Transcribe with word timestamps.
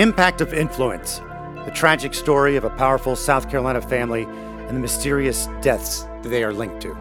Impact 0.00 0.40
of 0.40 0.54
Influence 0.54 1.20
the 1.66 1.70
tragic 1.74 2.14
story 2.14 2.56
of 2.56 2.64
a 2.64 2.70
powerful 2.70 3.14
South 3.14 3.50
Carolina 3.50 3.82
family 3.82 4.22
and 4.22 4.70
the 4.70 4.80
mysterious 4.80 5.46
deaths 5.60 6.06
they 6.22 6.42
are 6.42 6.54
linked 6.54 6.80
to. 6.80 6.94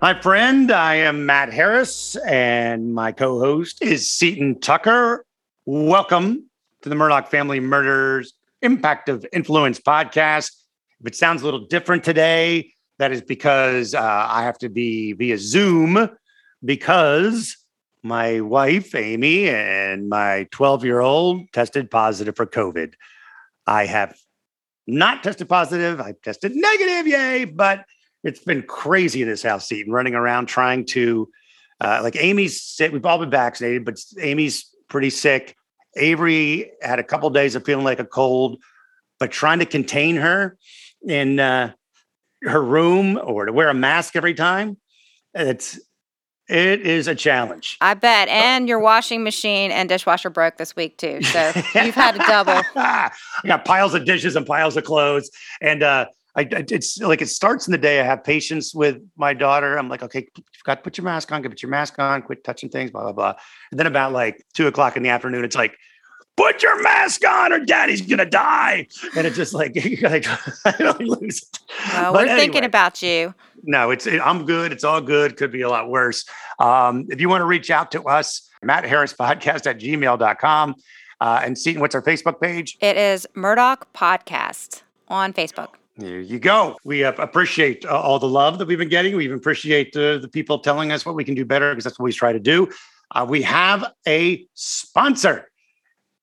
My 0.00 0.18
friend, 0.22 0.70
I 0.70 0.94
am 0.94 1.26
Matt 1.26 1.52
Harris, 1.52 2.16
and 2.16 2.94
my 2.94 3.12
co 3.12 3.38
host 3.38 3.82
is 3.82 4.10
Seaton 4.10 4.58
Tucker. 4.60 5.26
Welcome 5.66 6.48
to 6.80 6.88
the 6.88 6.94
Murdaugh 6.94 7.28
Family 7.28 7.60
Murders 7.60 8.32
Impact 8.62 9.10
of 9.10 9.26
Influence 9.34 9.78
podcast. 9.78 10.52
If 10.98 11.08
it 11.08 11.14
sounds 11.14 11.42
a 11.42 11.44
little 11.44 11.66
different 11.66 12.04
today, 12.04 12.72
that 12.96 13.12
is 13.12 13.20
because 13.20 13.94
uh, 13.94 14.00
I 14.00 14.44
have 14.44 14.56
to 14.60 14.70
be 14.70 15.12
via 15.12 15.36
Zoom 15.36 16.08
because 16.64 17.56
my 18.02 18.40
wife, 18.40 18.94
Amy, 18.94 19.48
and 19.48 20.08
my 20.08 20.48
12 20.50 20.84
year 20.84 21.00
old 21.00 21.52
tested 21.52 21.90
positive 21.90 22.36
for 22.36 22.46
COVID. 22.46 22.94
I 23.66 23.86
have 23.86 24.16
not 24.86 25.22
tested 25.22 25.48
positive. 25.48 26.00
I've 26.00 26.20
tested 26.22 26.52
negative, 26.54 27.06
yay, 27.06 27.44
but 27.44 27.84
it's 28.24 28.40
been 28.40 28.62
crazy 28.62 29.22
in 29.22 29.28
this 29.28 29.42
house, 29.42 29.68
Seaton, 29.68 29.92
running 29.92 30.14
around 30.14 30.46
trying 30.46 30.84
to, 30.86 31.28
uh, 31.80 32.00
like 32.02 32.16
Amy's 32.16 32.60
sick. 32.60 32.92
We've 32.92 33.06
all 33.06 33.18
been 33.18 33.30
vaccinated, 33.30 33.84
but 33.84 33.98
Amy's 34.20 34.74
pretty 34.88 35.10
sick. 35.10 35.56
Avery 35.96 36.72
had 36.80 36.98
a 36.98 37.04
couple 37.04 37.28
of 37.28 37.34
days 37.34 37.54
of 37.54 37.64
feeling 37.64 37.84
like 37.84 38.00
a 38.00 38.04
cold, 38.04 38.60
but 39.20 39.30
trying 39.30 39.60
to 39.60 39.66
contain 39.66 40.16
her 40.16 40.56
in 41.06 41.38
uh, 41.38 41.72
her 42.42 42.62
room 42.62 43.20
or 43.22 43.46
to 43.46 43.52
wear 43.52 43.68
a 43.68 43.74
mask 43.74 44.16
every 44.16 44.34
time. 44.34 44.78
It's 45.34 45.78
it 46.48 46.80
is 46.80 47.08
a 47.08 47.14
challenge. 47.14 47.78
I 47.80 47.94
bet. 47.94 48.28
And 48.28 48.68
your 48.68 48.78
washing 48.78 49.22
machine 49.22 49.70
and 49.70 49.88
dishwasher 49.88 50.30
broke 50.30 50.56
this 50.56 50.74
week 50.74 50.98
too. 50.98 51.22
So 51.22 51.52
you've 51.74 51.94
had 51.94 52.16
a 52.16 52.18
double. 52.18 52.62
I 52.74 53.10
got 53.46 53.64
piles 53.64 53.94
of 53.94 54.04
dishes 54.04 54.36
and 54.36 54.46
piles 54.46 54.76
of 54.76 54.84
clothes. 54.84 55.30
And 55.60 55.82
uh, 55.82 56.06
I, 56.34 56.48
it's 56.50 56.98
like 56.98 57.22
it 57.22 57.28
starts 57.28 57.66
in 57.66 57.72
the 57.72 57.78
day. 57.78 58.00
I 58.00 58.04
have 58.04 58.24
patience 58.24 58.74
with 58.74 58.98
my 59.16 59.34
daughter. 59.34 59.76
I'm 59.78 59.88
like, 59.88 60.02
okay, 60.02 60.26
you've 60.36 60.64
got 60.64 60.76
to 60.76 60.82
put 60.82 60.98
your 60.98 61.04
mask 61.04 61.30
on, 61.30 61.42
get 61.42 61.50
put 61.50 61.62
your 61.62 61.70
mask 61.70 61.98
on, 61.98 62.22
quit 62.22 62.42
touching 62.42 62.70
things, 62.70 62.90
blah, 62.90 63.02
blah, 63.02 63.12
blah. 63.12 63.34
And 63.70 63.78
then 63.78 63.86
about 63.86 64.12
like 64.12 64.44
two 64.54 64.66
o'clock 64.66 64.96
in 64.96 65.02
the 65.02 65.10
afternoon, 65.10 65.44
it's 65.44 65.56
like, 65.56 65.76
put 66.36 66.62
your 66.62 66.82
mask 66.82 67.26
on 67.26 67.52
or 67.52 67.60
daddy's 67.60 68.02
gonna 68.02 68.26
die. 68.26 68.86
And 69.16 69.26
it's 69.26 69.36
just 69.36 69.54
like, 69.54 69.74
like 70.02 70.26
I 70.64 70.76
don't 70.78 71.00
lose 71.00 71.42
it. 71.42 71.58
Well, 71.92 72.14
we're 72.14 72.20
anyway, 72.20 72.36
thinking 72.38 72.64
about 72.64 73.02
you. 73.02 73.34
No, 73.64 73.90
it's 73.90 74.06
it, 74.06 74.20
I'm 74.20 74.44
good. 74.44 74.72
It's 74.72 74.84
all 74.84 75.00
good. 75.00 75.36
Could 75.36 75.52
be 75.52 75.62
a 75.62 75.68
lot 75.68 75.88
worse. 75.88 76.24
Um, 76.58 77.06
if 77.10 77.20
you 77.20 77.28
want 77.28 77.42
to 77.42 77.46
reach 77.46 77.70
out 77.70 77.92
to 77.92 78.02
us, 78.04 78.48
Matt 78.62 78.84
Harris 78.84 79.14
Podcast 79.14 79.66
at 79.66 79.78
gmail.com. 79.78 80.74
Uh, 81.20 81.40
and 81.44 81.56
see 81.56 81.76
what's 81.76 81.94
our 81.94 82.02
Facebook 82.02 82.40
page? 82.40 82.76
It 82.80 82.96
is 82.96 83.28
Murdaugh 83.36 83.82
Podcast 83.94 84.82
on 85.06 85.32
Facebook. 85.32 85.74
There 85.96 86.20
you 86.20 86.40
go. 86.40 86.76
We 86.82 87.04
uh, 87.04 87.12
appreciate 87.12 87.84
uh, 87.84 88.00
all 88.00 88.18
the 88.18 88.26
love 88.26 88.58
that 88.58 88.66
we've 88.66 88.78
been 88.78 88.88
getting. 88.88 89.14
We 89.14 89.24
even 89.24 89.36
appreciate 89.36 89.96
uh, 89.96 90.18
the 90.18 90.28
people 90.28 90.58
telling 90.58 90.90
us 90.90 91.06
what 91.06 91.14
we 91.14 91.22
can 91.22 91.36
do 91.36 91.44
better 91.44 91.70
because 91.70 91.84
that's 91.84 91.96
what 91.96 92.06
we 92.06 92.12
try 92.12 92.32
to 92.32 92.40
do. 92.40 92.68
Uh, 93.12 93.24
we 93.28 93.42
have 93.42 93.84
a 94.08 94.44
sponsor. 94.54 95.51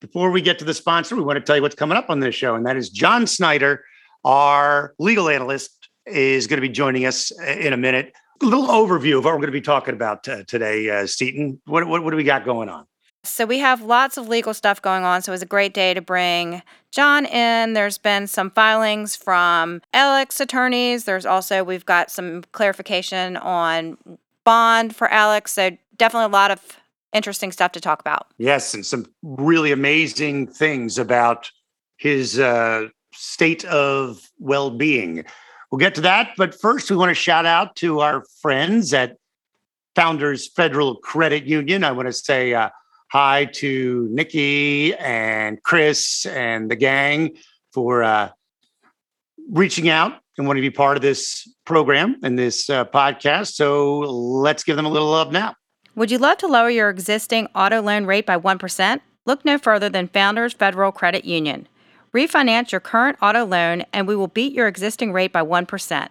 Before 0.02 0.32
we 0.32 0.42
get 0.42 0.58
to 0.60 0.66
the 0.66 0.74
sponsor, 0.74 1.18
we 1.18 1.24
want 1.24 1.38
to 1.38 1.44
tell 1.44 1.58
you 1.58 1.62
what's 1.62 1.76
coming 1.76 1.98
up 1.98 2.10
on 2.10 2.22
this 2.22 2.34
show, 2.34 2.56
and 2.56 2.66
that 2.66 2.78
is 2.78 2.90
John 2.90 3.28
Snyder, 3.28 3.84
our 4.24 4.94
legal 4.98 5.28
analyst, 5.28 5.90
is 6.06 6.48
going 6.48 6.58
to 6.58 6.62
be 6.62 6.70
joining 6.70 7.06
us 7.06 7.34
uh, 7.42 7.52
in 7.52 7.74
a 7.74 7.78
minute. 7.78 8.14
A 8.42 8.46
little 8.46 8.68
overview 8.68 9.18
of 9.18 9.26
what 9.26 9.34
we're 9.34 9.40
going 9.40 9.48
to 9.48 9.52
be 9.52 9.60
talking 9.60 9.94
about 9.94 10.26
uh, 10.30 10.44
today, 10.46 10.90
uh, 10.90 11.06
Seaton. 11.06 11.62
What, 11.66 11.86
what, 11.88 12.02
what 12.02 12.12
do 12.12 12.16
we 12.18 12.24
got 12.24 12.46
going 12.46 12.70
on? 12.70 12.86
So 13.26 13.46
we 13.46 13.60
have 13.60 13.82
lots 13.82 14.16
of 14.16 14.30
legal 14.30 14.54
stuff 14.54 14.82
going 14.82 15.04
on. 15.04 15.22
So 15.22 15.34
it 15.34 15.36
was 15.36 15.42
a 15.42 15.46
great 15.46 15.74
day 15.74 15.94
to 15.94 16.00
bring 16.00 16.62
John 16.92 17.26
in. 17.26 17.74
There's 17.74 17.98
been 17.98 18.28
some 18.28 18.50
filings 18.52 19.18
from 19.18 19.82
Alex 19.94 20.40
attorneys. 20.40 21.04
There's 21.04 21.26
also 21.26 21.66
we've 21.66 21.86
got 21.86 22.10
some 22.10 22.44
clarification 22.54 23.36
on 23.36 23.98
bond 24.46 24.96
for 24.96 25.10
Alex. 25.10 25.52
So 25.52 25.72
definitely 25.98 26.28
a 26.28 26.30
lot 26.30 26.52
of 26.52 26.78
interesting 27.14 27.52
stuff 27.52 27.72
to 27.74 27.82
talk 27.82 28.00
about. 28.00 28.28
Yes, 28.38 28.74
and 28.74 28.86
some 28.86 29.06
really 29.22 29.72
amazing 29.72 30.48
things 30.48 30.98
about 30.98 31.52
his 31.98 32.40
uh, 32.40 32.88
state 33.14 33.66
of 33.66 34.30
well 34.40 34.72
being. 34.72 35.26
We'll 35.72 35.80
get 35.80 35.96
to 35.96 36.02
that. 36.02 36.32
But 36.38 36.60
first, 36.60 36.90
we 36.90 36.98
want 36.98 37.10
to 37.10 37.16
shout 37.16 37.46
out 37.46 37.76
to 37.78 38.00
our 38.00 38.24
friends 38.42 38.94
at 38.94 39.18
Founders 39.96 40.48
Federal 40.48 40.96
Credit 40.96 41.46
Union. 41.46 41.84
I 41.84 41.92
want 41.92 42.08
to 42.08 42.14
say 42.14 42.54
uh, 42.54 42.70
hi 43.12 43.46
to 43.46 44.08
Nikki 44.12 44.96
and 44.96 45.62
Chris 45.64 46.26
and 46.26 46.72
the 46.72 46.76
gang 46.76 47.36
for 47.74 48.04
uh, 48.04 48.30
reaching 49.52 49.90
out 49.90 50.14
and 50.38 50.48
wanting 50.48 50.64
to 50.64 50.70
be 50.70 50.76
part 50.76 50.96
of 50.96 51.02
this 51.02 51.48
program 51.66 52.16
and 52.24 52.40
this 52.40 52.70
uh, 52.70 52.86
podcast. 52.86 53.54
So 53.54 54.00
let's 54.00 54.64
give 54.64 54.76
them 54.76 54.86
a 54.86 54.90
little 54.90 55.10
love 55.10 55.32
now. 55.32 55.56
Would 55.96 56.12
you 56.12 56.18
love 56.18 56.38
to 56.38 56.48
lower 56.48 56.70
your 56.70 56.90
existing 56.90 57.48
auto 57.56 57.82
loan 57.82 58.06
rate 58.06 58.26
by 58.26 58.38
1%? 58.38 59.02
Look 59.26 59.44
no 59.44 59.58
further 59.58 59.90
than 59.90 60.08
Founders 60.10 60.54
Federal 60.54 60.92
Credit 60.92 61.26
Union. 61.26 61.68
Refinance 62.14 62.72
your 62.72 62.82
current 62.82 63.18
auto 63.22 63.46
loan 63.46 63.84
and 63.92 64.08
we 64.08 64.16
will 64.16 64.28
beat 64.28 64.54
your 64.54 64.68
existing 64.68 65.12
rate 65.12 65.34
by 65.34 65.42
1%. 65.42 66.10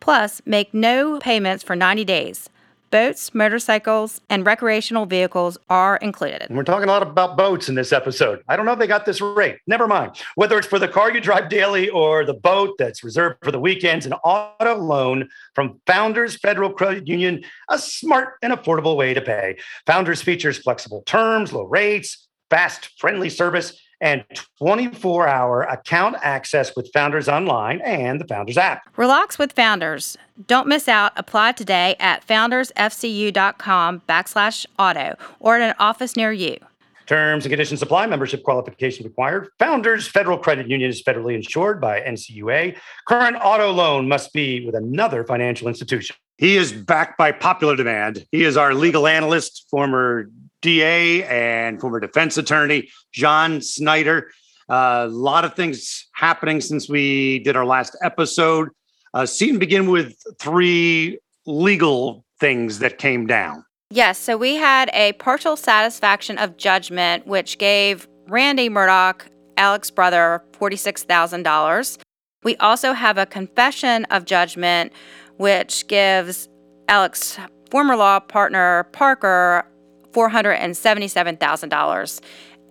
Plus, 0.00 0.42
make 0.44 0.74
no 0.74 1.18
payments 1.20 1.62
for 1.64 1.74
90 1.74 2.04
days. 2.04 2.50
Boats, 2.94 3.34
motorcycles, 3.34 4.20
and 4.30 4.46
recreational 4.46 5.04
vehicles 5.04 5.58
are 5.68 5.96
included. 5.96 6.46
We're 6.48 6.62
talking 6.62 6.88
a 6.88 6.92
lot 6.92 7.02
about 7.02 7.36
boats 7.36 7.68
in 7.68 7.74
this 7.74 7.92
episode. 7.92 8.44
I 8.48 8.54
don't 8.54 8.66
know 8.66 8.72
if 8.74 8.78
they 8.78 8.86
got 8.86 9.04
this 9.04 9.20
right. 9.20 9.58
Never 9.66 9.88
mind. 9.88 10.12
Whether 10.36 10.56
it's 10.58 10.68
for 10.68 10.78
the 10.78 10.86
car 10.86 11.12
you 11.12 11.20
drive 11.20 11.48
daily 11.48 11.88
or 11.90 12.24
the 12.24 12.34
boat 12.34 12.76
that's 12.78 13.02
reserved 13.02 13.38
for 13.42 13.50
the 13.50 13.58
weekends, 13.58 14.06
an 14.06 14.12
auto 14.12 14.76
loan 14.76 15.28
from 15.56 15.80
Founders 15.88 16.36
Federal 16.36 16.70
Credit 16.70 17.08
Union, 17.08 17.42
a 17.68 17.80
smart 17.80 18.34
and 18.42 18.52
affordable 18.52 18.96
way 18.96 19.12
to 19.12 19.20
pay. 19.20 19.56
Founders 19.86 20.22
features 20.22 20.58
flexible 20.58 21.02
terms, 21.04 21.52
low 21.52 21.64
rates, 21.64 22.28
fast, 22.48 22.90
friendly 23.00 23.28
service 23.28 23.76
and 24.04 24.22
24 24.58 25.26
hour 25.26 25.62
account 25.62 26.16
access 26.22 26.76
with 26.76 26.92
Founders 26.92 27.28
Online 27.28 27.80
and 27.80 28.20
the 28.20 28.26
Founders 28.26 28.58
app. 28.58 28.82
Relax 28.96 29.38
with 29.38 29.52
Founders. 29.54 30.16
Don't 30.46 30.68
miss 30.68 30.88
out. 30.88 31.12
Apply 31.16 31.52
today 31.52 31.96
at 31.98 32.24
foundersfcu.com 32.26 34.02
backslash 34.08 34.66
auto 34.78 35.16
or 35.40 35.56
at 35.56 35.70
an 35.70 35.74
office 35.78 36.16
near 36.16 36.32
you. 36.32 36.58
Terms 37.06 37.44
and 37.44 37.50
conditions 37.50 37.82
apply. 37.82 38.06
Membership 38.06 38.42
qualification 38.42 39.04
required. 39.04 39.48
Founders 39.58 40.06
Federal 40.06 40.38
Credit 40.38 40.68
Union 40.68 40.90
is 40.90 41.02
federally 41.02 41.34
insured 41.34 41.80
by 41.80 42.00
NCUA. 42.00 42.76
Current 43.06 43.36
auto 43.40 43.70
loan 43.70 44.08
must 44.08 44.32
be 44.32 44.64
with 44.64 44.74
another 44.74 45.24
financial 45.24 45.68
institution. 45.68 46.16
He 46.38 46.56
is 46.56 46.72
backed 46.72 47.16
by 47.16 47.32
popular 47.32 47.76
demand. 47.76 48.26
He 48.32 48.44
is 48.44 48.56
our 48.56 48.74
legal 48.74 49.06
analyst, 49.06 49.66
former 49.70 50.30
DA 50.64 51.22
and 51.24 51.78
former 51.78 52.00
defense 52.00 52.38
attorney, 52.38 52.88
John 53.12 53.60
Snyder. 53.60 54.30
A 54.70 54.72
uh, 54.72 55.08
lot 55.10 55.44
of 55.44 55.54
things 55.54 56.08
happening 56.14 56.62
since 56.62 56.88
we 56.88 57.40
did 57.40 57.54
our 57.54 57.66
last 57.66 57.94
episode. 58.02 58.70
Uh, 59.12 59.26
begin 59.58 59.90
with 59.90 60.16
three 60.40 61.18
legal 61.44 62.24
things 62.40 62.78
that 62.78 62.96
came 62.96 63.26
down. 63.26 63.62
Yes, 63.90 64.18
so 64.18 64.38
we 64.38 64.54
had 64.54 64.90
a 64.94 65.12
partial 65.12 65.54
satisfaction 65.54 66.38
of 66.38 66.56
judgment, 66.56 67.26
which 67.26 67.58
gave 67.58 68.08
Randy 68.28 68.70
Murdaugh, 68.70 69.20
Alex's 69.58 69.90
brother, 69.90 70.42
$46,000. 70.52 71.98
We 72.42 72.56
also 72.56 72.94
have 72.94 73.18
a 73.18 73.26
confession 73.26 74.06
of 74.06 74.24
judgment, 74.24 74.94
which 75.36 75.86
gives 75.88 76.48
Alex's 76.88 77.38
former 77.70 77.96
law 77.96 78.18
partner, 78.18 78.84
Parker, 78.92 79.66
$477,000. 80.14 82.20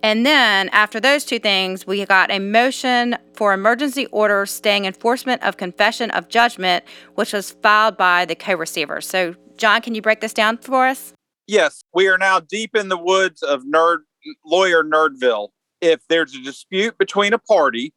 And 0.02 0.26
then 0.26 0.68
after 0.68 1.00
those 1.00 1.24
two 1.24 1.38
things, 1.38 1.86
we 1.86 2.04
got 2.04 2.30
a 2.30 2.38
motion 2.38 3.16
for 3.32 3.54
emergency 3.54 4.04
order 4.06 4.44
staying 4.44 4.84
enforcement 4.84 5.42
of 5.42 5.56
confession 5.56 6.10
of 6.10 6.28
judgment, 6.28 6.84
which 7.14 7.32
was 7.32 7.52
filed 7.62 7.96
by 7.96 8.26
the 8.26 8.34
co 8.34 8.54
receiver. 8.54 9.00
So, 9.00 9.34
John, 9.56 9.80
can 9.80 9.94
you 9.94 10.02
break 10.02 10.20
this 10.20 10.34
down 10.34 10.58
for 10.58 10.86
us? 10.86 11.14
Yes, 11.46 11.82
we 11.94 12.06
are 12.08 12.18
now 12.18 12.40
deep 12.40 12.76
in 12.76 12.90
the 12.90 12.98
woods 12.98 13.42
of 13.42 13.62
nerd 13.62 14.00
lawyer 14.44 14.84
nerdville. 14.84 15.48
If 15.80 16.06
there's 16.08 16.34
a 16.34 16.42
dispute 16.42 16.98
between 16.98 17.32
a 17.32 17.38
party 17.38 17.94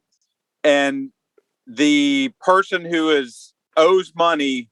and 0.63 1.11
the 1.65 2.31
person 2.39 2.85
who 2.85 3.09
is 3.09 3.53
owes 3.75 4.13
money 4.15 4.69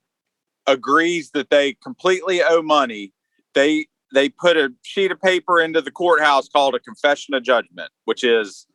agrees 0.68 1.32
that 1.32 1.50
they 1.50 1.74
completely 1.74 2.42
owe 2.42 2.62
money, 2.62 3.14
they 3.54 3.88
they 4.16 4.30
put 4.30 4.58
a 4.58 4.74
sheet 4.84 5.12
of 5.12 5.22
paper 5.22 5.60
into 5.60 5.82
the 5.82 5.92
courthouse 5.92 6.48
called 6.48 6.76
a 6.76 6.80
confession 6.80 7.34
of 7.34 7.44
judgment, 7.44 7.92
which 8.06 8.24
is 8.24 8.68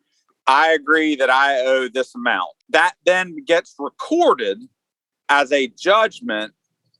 I 0.46 0.70
agree 0.72 1.16
that 1.16 1.31
I 1.31 1.60
owe 1.60 1.88
this 1.88 2.14
amount. 2.14 2.50
That 2.69 2.94
then 3.06 3.37
gets 3.44 3.75
recorded 3.78 4.58
as 5.28 5.52
a 5.52 5.69
judgment. 5.69 6.52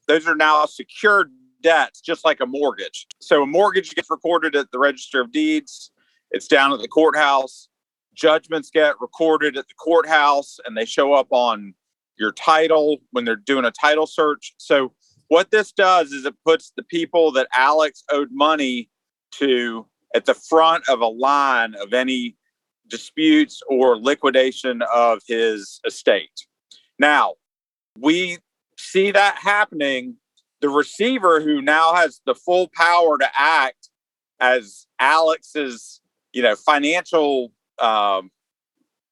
Those 0.07 0.27
are 0.27 0.37
now 0.37 0.65
secured 0.67 1.33
debts, 1.63 2.01
just 2.01 2.25
like 2.25 2.41
a 2.41 2.47
mortgage. 2.47 3.07
So 3.21 3.43
a 3.43 3.47
mortgage 3.47 3.95
gets 3.95 4.11
recorded 4.11 4.57
at 4.57 4.71
the 4.71 4.79
Register 4.79 5.21
of 5.21 5.33
Deeds. 5.33 5.91
It's 6.31 6.47
down 6.47 6.73
at 6.73 6.81
the 6.81 6.89
courthouse. 6.89 7.69
Judgments 8.15 8.71
get 8.71 9.01
recorded 9.01 9.57
at 9.57 9.69
the 9.69 9.75
courthouse 9.75 10.59
and 10.65 10.77
they 10.77 10.85
show 10.85 11.13
up 11.13 11.29
on 11.31 11.75
your 12.19 12.33
title 12.33 12.99
when 13.11 13.25
they're 13.25 13.37
doing 13.37 13.65
a 13.65 13.71
title 13.71 14.07
search. 14.07 14.53
So 14.59 14.93
what 15.31 15.53
this 15.53 15.71
does 15.71 16.11
is 16.11 16.27
it 16.27 16.35
puts 16.45 16.73
the 16.77 16.83
people 16.83 17.31
that 17.33 17.47
Alex 17.55 18.03
owed 18.11 18.31
money 18.33 18.91
to 19.37 19.87
at 20.15 20.27
the 20.27 20.35
front 20.35 20.89
of 20.89 21.01
a 21.01 21.07
line 21.07 21.75
of 21.81 21.95
any 21.95 22.37
disputes 22.89 23.63
or 23.69 23.97
liquidation 23.97 24.83
of 24.93 25.21
his 25.29 25.81
estate. 25.87 26.47
Now, 26.99 27.35
we 27.97 28.39
see 28.77 29.13
that 29.13 29.39
happening. 29.41 30.17
The 30.61 30.69
receiver, 30.69 31.41
who 31.41 31.63
now 31.63 31.95
has 31.95 32.21
the 32.27 32.35
full 32.35 32.69
power 32.75 33.17
to 33.17 33.29
act 33.39 33.89
as 34.41 34.87
Alex's, 34.99 36.01
you 36.33 36.43
know, 36.43 36.57
financial 36.57 37.53
um, 37.79 38.33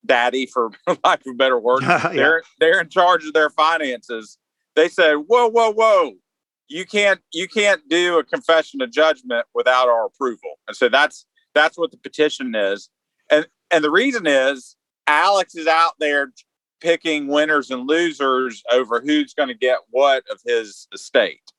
daddy, 0.04 0.46
for 0.46 0.70
lack 1.04 1.20
of 1.20 1.30
a 1.30 1.34
better 1.34 1.60
word, 1.60 1.82
yeah. 1.82 2.08
they're 2.12 2.42
they're 2.58 2.80
in 2.80 2.88
charge 2.88 3.24
of 3.24 3.34
their 3.34 3.50
finances. 3.50 4.36
They 4.78 4.88
said, 4.88 5.14
"Whoa, 5.26 5.48
whoa, 5.48 5.72
whoa! 5.72 6.12
You 6.68 6.86
can't 6.86 7.20
you 7.32 7.48
can't 7.48 7.82
do 7.88 8.16
a 8.18 8.24
confession 8.24 8.80
of 8.80 8.92
judgment 8.92 9.44
without 9.52 9.88
our 9.88 10.06
approval." 10.06 10.60
And 10.68 10.76
so 10.76 10.88
that's 10.88 11.26
that's 11.52 11.76
what 11.76 11.90
the 11.90 11.96
petition 11.96 12.54
is. 12.54 12.88
And 13.28 13.48
and 13.72 13.82
the 13.82 13.90
reason 13.90 14.28
is 14.28 14.76
Alex 15.08 15.56
is 15.56 15.66
out 15.66 15.94
there 15.98 16.32
picking 16.80 17.26
winners 17.26 17.72
and 17.72 17.88
losers 17.88 18.62
over 18.72 19.00
who's 19.00 19.34
going 19.34 19.48
to 19.48 19.54
get 19.54 19.80
what 19.90 20.22
of 20.30 20.38
his 20.46 20.86
estate. 20.94 21.52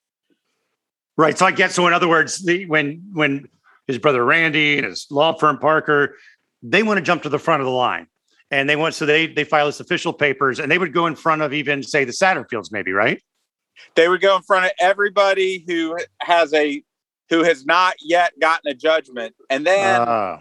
Right. 1.18 1.38
So 1.38 1.46
I 1.46 1.52
get 1.52 1.74
so 1.74 1.86
in 1.88 1.94
other 1.94 2.08
words, 2.08 2.46
the, 2.46 2.68
when 2.68 3.04
when 3.12 3.50
his 3.86 3.98
brother 3.98 4.24
Randy 4.24 4.78
and 4.78 4.86
his 4.86 5.08
law 5.12 5.34
firm 5.38 5.58
Parker, 5.58 6.16
they 6.64 6.84
want 6.84 7.00
to 7.00 7.04
jump 7.04 7.24
to 7.24 7.30
the 7.30 7.40
front 7.40 7.60
of 7.60 7.66
the 7.66 7.74
line. 7.74 8.08
And 8.52 8.68
they 8.68 8.76
want 8.76 8.96
so 8.96 9.06
they 9.06 9.28
they 9.28 9.44
file 9.44 9.68
this 9.68 9.80
official 9.80 10.14
papers 10.14 10.60
and 10.60 10.72
they 10.72 10.78
would 10.78 10.94
go 10.94 11.06
in 11.06 11.16
front 11.16 11.42
of 11.42 11.54
even 11.54 11.84
say 11.84 12.04
the 12.04 12.12
Satterfields, 12.12 12.72
maybe, 12.72 12.92
right? 12.92 13.22
They 13.96 14.10
would 14.10 14.22
go 14.22 14.36
in 14.36 14.42
front 14.42 14.66
of 14.66 14.72
everybody 14.80 15.64
who 15.68 15.98
has 16.22 16.54
a 16.54 16.84
who 17.30 17.44
has 17.44 17.66
not 17.66 17.96
yet 18.02 18.34
gotten 18.40 18.72
a 18.72 18.74
judgment. 18.74 19.36
And 19.50 19.66
then 19.66 20.02
uh 20.02 20.40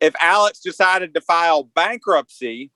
if 0.00 0.14
Alex 0.20 0.60
decided 0.60 1.12
to 1.14 1.20
file 1.20 1.64
bankruptcy, 1.64 2.70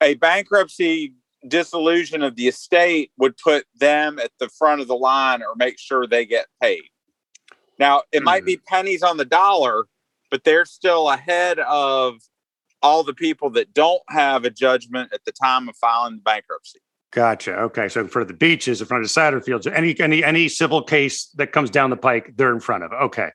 a 0.00 0.14
bankruptcy 0.14 1.14
dissolution 1.46 2.22
of 2.22 2.36
the 2.36 2.48
estate 2.48 3.12
would 3.18 3.36
put 3.36 3.66
them 3.78 4.18
at 4.18 4.30
the 4.38 4.48
front 4.48 4.80
of 4.80 4.88
the 4.88 4.96
line 4.96 5.42
or 5.42 5.54
make 5.56 5.78
sure 5.78 6.06
they 6.06 6.24
get 6.24 6.46
paid. 6.60 6.82
Now, 7.78 8.02
it 8.12 8.20
mm. 8.20 8.24
might 8.24 8.44
be 8.44 8.56
hmm. 8.56 8.64
pennies 8.66 9.02
on 9.02 9.16
the 9.16 9.24
dollar, 9.24 9.86
but 10.30 10.44
they're 10.44 10.66
still 10.66 11.08
ahead 11.08 11.58
of 11.60 12.16
all 12.82 13.02
the 13.02 13.14
people 13.14 13.50
that 13.50 13.74
don't 13.74 14.02
have 14.08 14.44
a 14.44 14.50
judgment 14.50 15.12
at 15.12 15.24
the 15.24 15.32
time 15.32 15.68
of 15.68 15.76
filing 15.76 16.16
the 16.16 16.22
bankruptcy. 16.22 16.80
Gotcha. 17.12 17.54
Okay. 17.54 17.88
So 17.88 18.00
in 18.00 18.08
front 18.08 18.22
of 18.22 18.28
the 18.28 18.38
beaches, 18.38 18.80
in 18.80 18.86
front 18.86 19.04
of 19.04 19.12
the 19.12 19.20
Satterfields, 19.20 19.70
any 19.72 19.98
any 19.98 20.22
any 20.22 20.48
civil 20.48 20.82
case 20.82 21.26
that 21.36 21.52
comes 21.52 21.70
down 21.70 21.90
the 21.90 21.96
pike, 21.96 22.34
they're 22.36 22.52
in 22.52 22.60
front 22.60 22.84
of. 22.84 22.92
Okay. 22.92 23.30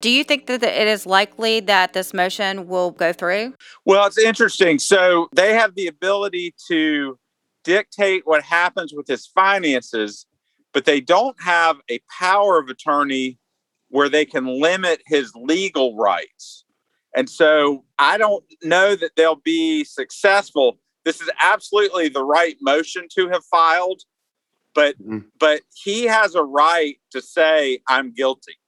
Do 0.00 0.08
you 0.08 0.24
think 0.24 0.46
that 0.46 0.62
it 0.62 0.88
is 0.88 1.04
likely 1.04 1.60
that 1.60 1.92
this 1.92 2.14
motion 2.14 2.66
will 2.66 2.90
go 2.90 3.12
through? 3.12 3.54
Well, 3.84 4.06
it's 4.06 4.16
interesting. 4.16 4.78
So 4.78 5.28
they 5.34 5.52
have 5.52 5.74
the 5.74 5.88
ability 5.88 6.54
to 6.68 7.18
dictate 7.64 8.22
what 8.24 8.42
happens 8.42 8.94
with 8.94 9.06
his 9.06 9.26
finances, 9.26 10.24
but 10.72 10.86
they 10.86 11.02
don't 11.02 11.36
have 11.42 11.76
a 11.90 12.00
power 12.18 12.58
of 12.58 12.70
attorney 12.70 13.38
where 13.90 14.08
they 14.08 14.24
can 14.24 14.46
limit 14.46 15.02
his 15.04 15.32
legal 15.34 15.94
rights. 15.96 16.64
And 17.14 17.28
so 17.28 17.84
I 17.98 18.18
don't 18.18 18.44
know 18.62 18.94
that 18.94 19.12
they'll 19.16 19.34
be 19.34 19.84
successful. 19.84 20.78
This 21.04 21.20
is 21.20 21.30
absolutely 21.42 22.08
the 22.08 22.24
right 22.24 22.56
motion 22.60 23.08
to 23.16 23.28
have 23.30 23.44
filed, 23.44 24.02
but 24.74 25.00
mm-hmm. 25.00 25.20
but 25.38 25.62
he 25.74 26.04
has 26.04 26.34
a 26.34 26.42
right 26.42 26.96
to 27.12 27.20
say 27.20 27.80
I'm 27.88 28.12
guilty 28.12 28.60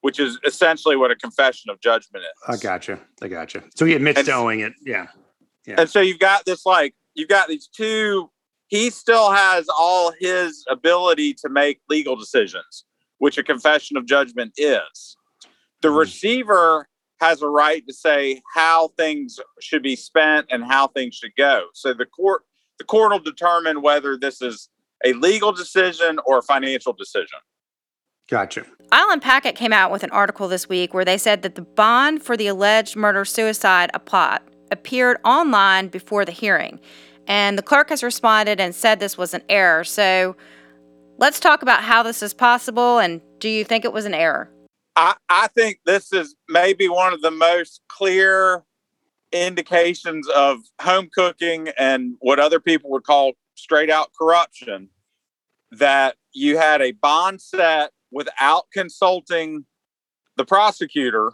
which 0.00 0.18
is 0.18 0.38
essentially 0.44 0.96
what 0.96 1.10
a 1.10 1.16
confession 1.16 1.70
of 1.70 1.80
judgment 1.80 2.24
is. 2.24 2.48
I 2.48 2.56
gotcha. 2.56 2.98
I 3.22 3.28
gotcha. 3.28 3.62
So 3.74 3.84
he 3.84 3.94
admits 3.94 4.18
and, 4.18 4.26
to 4.26 4.34
owing 4.34 4.60
it. 4.60 4.72
Yeah. 4.84 5.08
Yeah. 5.66 5.76
And 5.78 5.90
so 5.90 6.00
you've 6.00 6.18
got 6.18 6.44
this 6.44 6.64
like 6.64 6.94
you've 7.14 7.28
got 7.28 7.48
these 7.48 7.66
two. 7.66 8.30
He 8.68 8.90
still 8.90 9.32
has 9.32 9.68
all 9.68 10.12
his 10.18 10.64
ability 10.70 11.34
to 11.34 11.48
make 11.48 11.80
legal 11.88 12.16
decisions, 12.16 12.84
which 13.18 13.36
a 13.36 13.42
confession 13.42 13.96
of 13.96 14.06
judgment 14.06 14.52
is. 14.56 15.16
The 15.82 15.88
mm. 15.88 15.98
receiver 15.98 16.88
has 17.20 17.42
a 17.42 17.48
right 17.48 17.86
to 17.86 17.92
say 17.92 18.40
how 18.54 18.88
things 18.96 19.38
should 19.60 19.82
be 19.82 19.96
spent 19.96 20.46
and 20.50 20.64
how 20.64 20.88
things 20.88 21.14
should 21.14 21.34
go. 21.36 21.66
So 21.74 21.92
the 21.92 22.06
court 22.06 22.42
the 22.78 22.84
court 22.84 23.12
will 23.12 23.18
determine 23.18 23.82
whether 23.82 24.16
this 24.16 24.40
is 24.40 24.70
a 25.04 25.12
legal 25.12 25.52
decision 25.52 26.18
or 26.24 26.38
a 26.38 26.42
financial 26.42 26.94
decision. 26.94 27.38
Gotcha. 28.28 28.64
Island 28.90 29.20
Packet 29.20 29.54
came 29.54 29.72
out 29.72 29.90
with 29.90 30.02
an 30.02 30.10
article 30.10 30.48
this 30.48 30.68
week 30.68 30.94
where 30.94 31.04
they 31.04 31.18
said 31.18 31.42
that 31.42 31.56
the 31.56 31.62
bond 31.62 32.22
for 32.22 32.36
the 32.36 32.46
alleged 32.46 32.96
murder 32.96 33.24
suicide 33.24 33.90
plot 34.06 34.42
appeared 34.70 35.18
online 35.24 35.88
before 35.88 36.24
the 36.24 36.32
hearing. 36.32 36.80
And 37.26 37.58
the 37.58 37.62
clerk 37.62 37.90
has 37.90 38.02
responded 38.02 38.60
and 38.60 38.74
said 38.74 38.98
this 38.98 39.18
was 39.18 39.34
an 39.34 39.42
error. 39.48 39.84
So 39.84 40.36
let's 41.18 41.38
talk 41.38 41.60
about 41.62 41.82
how 41.82 42.02
this 42.02 42.22
is 42.22 42.32
possible 42.32 42.98
and 42.98 43.20
do 43.40 43.48
you 43.48 43.64
think 43.64 43.84
it 43.84 43.92
was 43.92 44.06
an 44.06 44.14
error? 44.14 44.50
I, 44.96 45.14
I 45.28 45.48
think 45.48 45.80
this 45.86 46.12
is 46.12 46.34
maybe 46.48 46.88
one 46.88 47.12
of 47.12 47.22
the 47.22 47.30
most 47.30 47.80
clear 47.88 48.64
indications 49.32 50.28
of 50.28 50.58
home 50.80 51.08
cooking 51.14 51.68
and 51.78 52.14
what 52.18 52.40
other 52.40 52.60
people 52.60 52.90
would 52.90 53.04
call 53.04 53.32
straight 53.54 53.90
out 53.90 54.10
corruption 54.18 54.88
that 55.70 56.16
you 56.32 56.58
had 56.58 56.82
a 56.82 56.92
bond 56.92 57.40
set 57.40 57.92
without 58.10 58.64
consulting 58.72 59.64
the 60.36 60.44
prosecutor. 60.44 61.32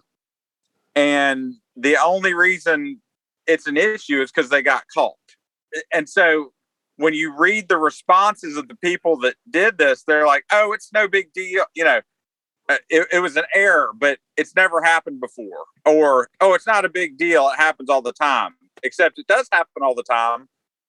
And 0.95 1.55
the 1.75 1.97
only 1.97 2.35
reason 2.35 3.01
it's 3.47 3.67
an 3.67 3.77
issue 3.77 4.21
is 4.21 4.31
because 4.31 4.51
they 4.51 4.63
got 4.63 4.85
caught. 4.93 5.15
And 5.93 6.09
so 6.09 6.53
when 6.97 7.15
you 7.15 7.35
read 7.37 7.69
the 7.69 7.77
responses 7.77 8.57
of 8.57 8.69
the 8.69 8.77
people 8.77 9.19
that 9.19 9.37
did 9.49 9.79
this, 9.79 10.03
they're 10.03 10.27
like, 10.27 10.45
oh, 10.53 10.73
it's 10.73 10.93
no 10.93 11.09
big 11.09 11.33
deal. 11.33 11.65
You 11.75 11.85
know, 11.85 12.01
it, 12.69 13.07
it, 13.13 13.21
was 13.21 13.37
an 13.37 13.45
error, 13.55 13.91
but 13.97 14.19
it's 14.37 14.55
never 14.57 14.83
happened 14.83 15.21
before. 15.21 15.65
Or, 15.85 16.29
oh, 16.41 16.55
it's 16.55 16.67
not 16.67 16.85
a 16.85 16.89
big 16.89 17.17
deal. 17.17 17.49
It 17.49 17.57
happens 17.57 17.89
all 17.89 18.03
the 18.03 18.13
time. 18.13 18.55
Except 18.83 19.19
it 19.19 19.27
does 19.27 19.49
happen 19.53 19.83
all 19.83 19.95
the 19.95 20.03
time 20.03 20.49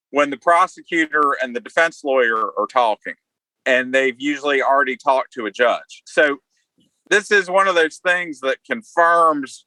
when 0.10 0.30
the 0.30 0.38
prosecutor 0.38 1.36
and 1.42 1.56
the 1.56 1.60
defense 1.60 2.04
lawyer 2.04 2.52
are 2.58 2.68
talking 2.68 3.14
and 3.66 3.94
they've 3.94 4.16
usually 4.18 4.62
already 4.62 4.96
talked 4.96 5.34
to 5.34 5.46
a 5.46 5.52
judge. 5.52 6.02
So 6.06 6.38
this 7.10 7.32
is 7.32 7.50
one 7.50 7.68
of 7.68 7.76
those 7.76 7.98
things 7.98 8.40
that 8.40 8.58
confirms, 8.66 9.66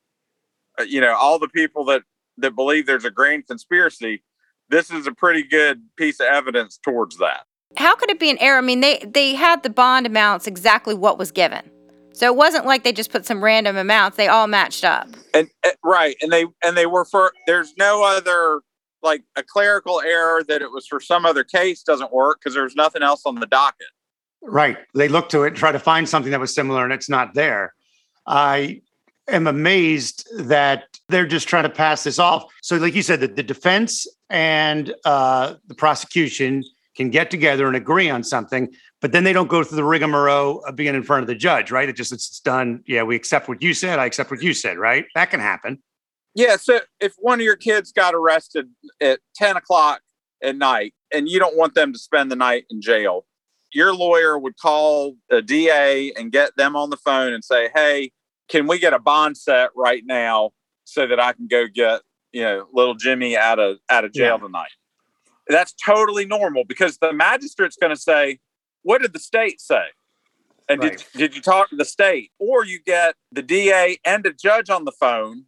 uh, 0.78 0.84
you 0.84 1.00
know, 1.00 1.14
all 1.14 1.38
the 1.38 1.48
people 1.48 1.84
that 1.86 2.02
that 2.38 2.56
believe 2.56 2.86
there's 2.86 3.04
a 3.04 3.10
grand 3.10 3.46
conspiracy. 3.46 4.22
This 4.70 4.90
is 4.90 5.06
a 5.06 5.12
pretty 5.12 5.42
good 5.42 5.82
piece 5.96 6.20
of 6.20 6.26
evidence 6.26 6.78
towards 6.82 7.18
that. 7.18 7.42
How 7.76 7.94
could 7.94 8.10
it 8.10 8.18
be 8.18 8.30
an 8.30 8.38
error? 8.38 8.58
I 8.58 8.62
mean, 8.62 8.80
they 8.80 8.98
they 8.98 9.34
had 9.34 9.62
the 9.62 9.70
bond 9.70 10.06
amounts 10.06 10.46
exactly 10.46 10.94
what 10.94 11.18
was 11.18 11.30
given. 11.30 11.70
So 12.12 12.26
it 12.26 12.36
wasn't 12.36 12.66
like 12.66 12.84
they 12.84 12.92
just 12.92 13.10
put 13.10 13.26
some 13.26 13.42
random 13.42 13.76
amounts; 13.76 14.16
they 14.16 14.28
all 14.28 14.46
matched 14.46 14.84
up. 14.84 15.08
And, 15.34 15.48
and 15.64 15.74
right, 15.84 16.16
and 16.20 16.32
they 16.32 16.46
and 16.62 16.76
they 16.76 16.86
were 16.86 17.04
for. 17.04 17.32
There's 17.46 17.74
no 17.76 18.04
other 18.04 18.60
like 19.02 19.22
a 19.36 19.42
clerical 19.42 20.00
error 20.00 20.42
that 20.44 20.62
it 20.62 20.70
was 20.70 20.86
for 20.86 21.00
some 21.00 21.24
other 21.24 21.44
case 21.44 21.82
doesn't 21.82 22.12
work 22.12 22.38
because 22.40 22.54
there's 22.54 22.74
nothing 22.74 23.02
else 23.02 23.22
on 23.24 23.36
the 23.36 23.46
docket. 23.46 23.88
Right. 24.42 24.78
They 24.94 25.08
look 25.08 25.28
to 25.30 25.42
it 25.44 25.48
and 25.48 25.56
try 25.56 25.72
to 25.72 25.78
find 25.78 26.08
something 26.08 26.30
that 26.30 26.40
was 26.40 26.54
similar 26.54 26.84
and 26.84 26.92
it's 26.92 27.08
not 27.08 27.34
there. 27.34 27.74
I 28.26 28.82
am 29.28 29.46
amazed 29.46 30.26
that 30.38 30.84
they're 31.08 31.26
just 31.26 31.48
trying 31.48 31.64
to 31.64 31.70
pass 31.70 32.04
this 32.04 32.18
off. 32.18 32.44
So, 32.62 32.76
like 32.76 32.94
you 32.94 33.02
said, 33.02 33.20
the, 33.20 33.28
the 33.28 33.42
defense 33.42 34.06
and 34.28 34.94
uh, 35.04 35.54
the 35.66 35.74
prosecution 35.74 36.64
can 36.96 37.10
get 37.10 37.30
together 37.30 37.66
and 37.66 37.76
agree 37.76 38.10
on 38.10 38.22
something, 38.24 38.68
but 39.00 39.12
then 39.12 39.24
they 39.24 39.32
don't 39.32 39.48
go 39.48 39.64
through 39.64 39.76
the 39.76 39.84
rigmarole 39.84 40.62
of 40.64 40.76
being 40.76 40.94
in 40.94 41.02
front 41.02 41.22
of 41.22 41.26
the 41.26 41.34
judge, 41.34 41.70
right? 41.70 41.88
It 41.88 41.96
just 41.96 42.12
it's 42.12 42.40
done. 42.40 42.82
Yeah, 42.86 43.02
we 43.02 43.16
accept 43.16 43.48
what 43.48 43.62
you 43.62 43.72
said. 43.72 43.98
I 43.98 44.06
accept 44.06 44.30
what 44.30 44.42
you 44.42 44.52
said, 44.52 44.78
right? 44.78 45.06
That 45.14 45.30
can 45.30 45.40
happen. 45.40 45.82
Yeah. 46.34 46.56
So 46.56 46.80
if 47.00 47.14
one 47.18 47.40
of 47.40 47.44
your 47.44 47.56
kids 47.56 47.92
got 47.92 48.14
arrested 48.14 48.68
at 49.00 49.20
10 49.36 49.56
o'clock 49.56 50.00
at 50.42 50.56
night 50.56 50.94
and 51.12 51.28
you 51.28 51.38
don't 51.38 51.56
want 51.56 51.74
them 51.74 51.92
to 51.92 51.98
spend 51.98 52.30
the 52.30 52.36
night 52.36 52.64
in 52.70 52.80
jail, 52.80 53.24
your 53.72 53.94
lawyer 53.94 54.38
would 54.38 54.56
call 54.58 55.16
a 55.30 55.42
DA 55.42 56.12
and 56.12 56.30
get 56.30 56.56
them 56.56 56.76
on 56.76 56.90
the 56.90 56.96
phone 56.96 57.32
and 57.32 57.44
say, 57.44 57.70
Hey, 57.74 58.12
can 58.48 58.66
we 58.66 58.78
get 58.78 58.92
a 58.92 58.98
bond 58.98 59.36
set 59.36 59.70
right 59.74 60.02
now 60.04 60.50
so 60.84 61.06
that 61.06 61.20
I 61.20 61.32
can 61.32 61.46
go 61.46 61.66
get, 61.72 62.02
you 62.32 62.42
know, 62.42 62.66
little 62.72 62.94
Jimmy 62.94 63.36
out 63.36 63.58
of 63.58 63.78
out 63.88 64.04
of 64.04 64.12
jail 64.12 64.36
yeah. 64.40 64.46
tonight? 64.46 64.70
That's 65.48 65.72
totally 65.72 66.26
normal 66.26 66.64
because 66.64 66.98
the 66.98 67.12
magistrate's 67.12 67.76
going 67.76 67.94
to 67.94 68.00
say, 68.00 68.38
What 68.82 69.02
did 69.02 69.12
the 69.12 69.18
state 69.18 69.60
say? 69.60 69.84
And 70.68 70.80
right. 70.80 71.04
did, 71.12 71.18
did 71.18 71.36
you 71.36 71.42
talk 71.42 71.70
to 71.70 71.76
the 71.76 71.84
state? 71.84 72.30
Or 72.38 72.64
you 72.64 72.80
get 72.84 73.16
the 73.32 73.42
DA 73.42 73.98
and 74.04 74.24
a 74.24 74.32
judge 74.32 74.70
on 74.70 74.84
the 74.84 74.92
phone, 74.92 75.44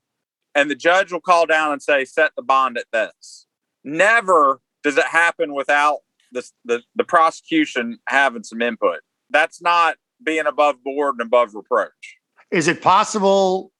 and 0.55 0.71
the 0.71 0.75
judge 0.75 1.13
will 1.13 1.21
call 1.21 1.47
down 1.47 1.73
and 1.73 1.83
say, 1.83 2.05
Set 2.05 2.33
the 2.37 2.43
bond 2.43 2.77
at 2.77 2.87
this. 2.93 3.47
Never 3.85 4.61
does 4.83 4.99
it 4.99 5.07
happen 5.07 5.55
without 5.55 5.99
the, 6.33 6.49
the, 6.65 6.83
the 6.97 7.05
prosecution 7.05 7.99
having 8.09 8.43
some 8.43 8.61
input. 8.61 9.01
That's 9.31 9.63
not 9.63 9.97
being 10.23 10.47
above 10.47 10.83
board 10.83 11.15
and 11.15 11.23
above 11.23 11.55
reproach. 11.55 12.17
Is 12.51 12.69
it 12.69 12.83
possible 12.83 13.73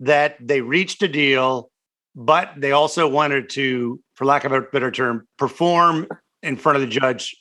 that 0.00 0.36
they 0.40 0.60
reached 0.60 1.02
a 1.02 1.08
deal, 1.08 1.70
but 2.14 2.52
they 2.56 2.72
also 2.72 3.08
wanted 3.08 3.50
to, 3.50 4.00
for 4.14 4.24
lack 4.24 4.44
of 4.44 4.52
a 4.52 4.62
better 4.62 4.90
term, 4.90 5.26
perform 5.38 6.06
in 6.42 6.56
front 6.56 6.76
of 6.76 6.82
the 6.82 6.88
judge 6.88 7.34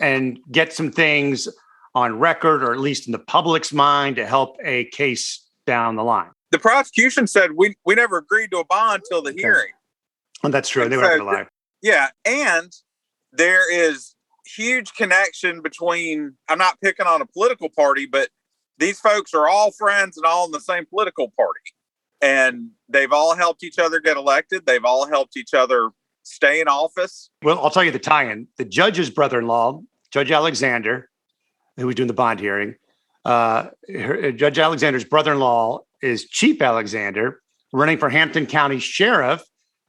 and 0.00 0.38
get 0.50 0.72
some 0.72 0.90
things 0.90 1.48
on 1.94 2.18
record 2.18 2.62
or 2.62 2.72
at 2.72 2.80
least 2.80 3.06
in 3.06 3.12
the 3.12 3.18
public's 3.18 3.72
mind 3.72 4.16
to 4.16 4.26
help 4.26 4.56
a 4.64 4.86
case 4.86 5.46
down 5.66 5.96
the 5.96 6.04
line? 6.04 6.30
The 6.50 6.58
prosecution 6.58 7.26
said 7.26 7.52
we, 7.56 7.74
we 7.84 7.94
never 7.94 8.18
agreed 8.18 8.50
to 8.52 8.58
a 8.58 8.64
bond 8.64 9.02
till 9.08 9.22
the 9.22 9.32
hearing. 9.32 9.72
And 10.42 10.52
that's 10.52 10.68
true. 10.68 10.82
And 10.82 10.92
they 10.92 10.96
were 10.96 11.16
so, 11.18 11.24
lie. 11.24 11.46
Yeah. 11.82 12.08
And 12.24 12.72
there 13.32 13.72
is 13.72 14.14
huge 14.46 14.92
connection 14.94 15.62
between, 15.62 16.34
I'm 16.48 16.58
not 16.58 16.80
picking 16.80 17.06
on 17.06 17.22
a 17.22 17.26
political 17.26 17.68
party, 17.70 18.06
but 18.06 18.28
these 18.78 19.00
folks 19.00 19.32
are 19.34 19.48
all 19.48 19.70
friends 19.72 20.16
and 20.16 20.26
all 20.26 20.46
in 20.46 20.52
the 20.52 20.60
same 20.60 20.86
political 20.86 21.32
party. 21.36 21.60
And 22.20 22.70
they've 22.88 23.12
all 23.12 23.34
helped 23.34 23.62
each 23.62 23.78
other 23.78 24.00
get 24.00 24.16
elected. 24.16 24.66
They've 24.66 24.84
all 24.84 25.06
helped 25.06 25.36
each 25.36 25.54
other 25.54 25.90
stay 26.24 26.60
in 26.60 26.68
office. 26.68 27.30
Well, 27.42 27.58
I'll 27.60 27.70
tell 27.70 27.84
you 27.84 27.92
the 27.92 27.98
tie 27.98 28.30
in. 28.30 28.48
The 28.58 28.64
judge's 28.64 29.10
brother 29.10 29.38
in 29.38 29.46
law, 29.46 29.82
Judge 30.10 30.30
Alexander, 30.30 31.08
who 31.76 31.86
was 31.86 31.94
doing 31.94 32.08
the 32.08 32.14
bond 32.14 32.40
hearing, 32.40 32.74
uh, 33.24 33.68
her, 33.88 34.32
Judge 34.32 34.58
Alexander's 34.58 35.04
brother 35.04 35.32
in 35.32 35.38
law 35.38 35.80
is 36.02 36.24
Chief 36.24 36.60
Alexander, 36.60 37.40
running 37.72 37.98
for 37.98 38.08
Hampton 38.08 38.46
County 38.46 38.78
Sheriff, 38.78 39.42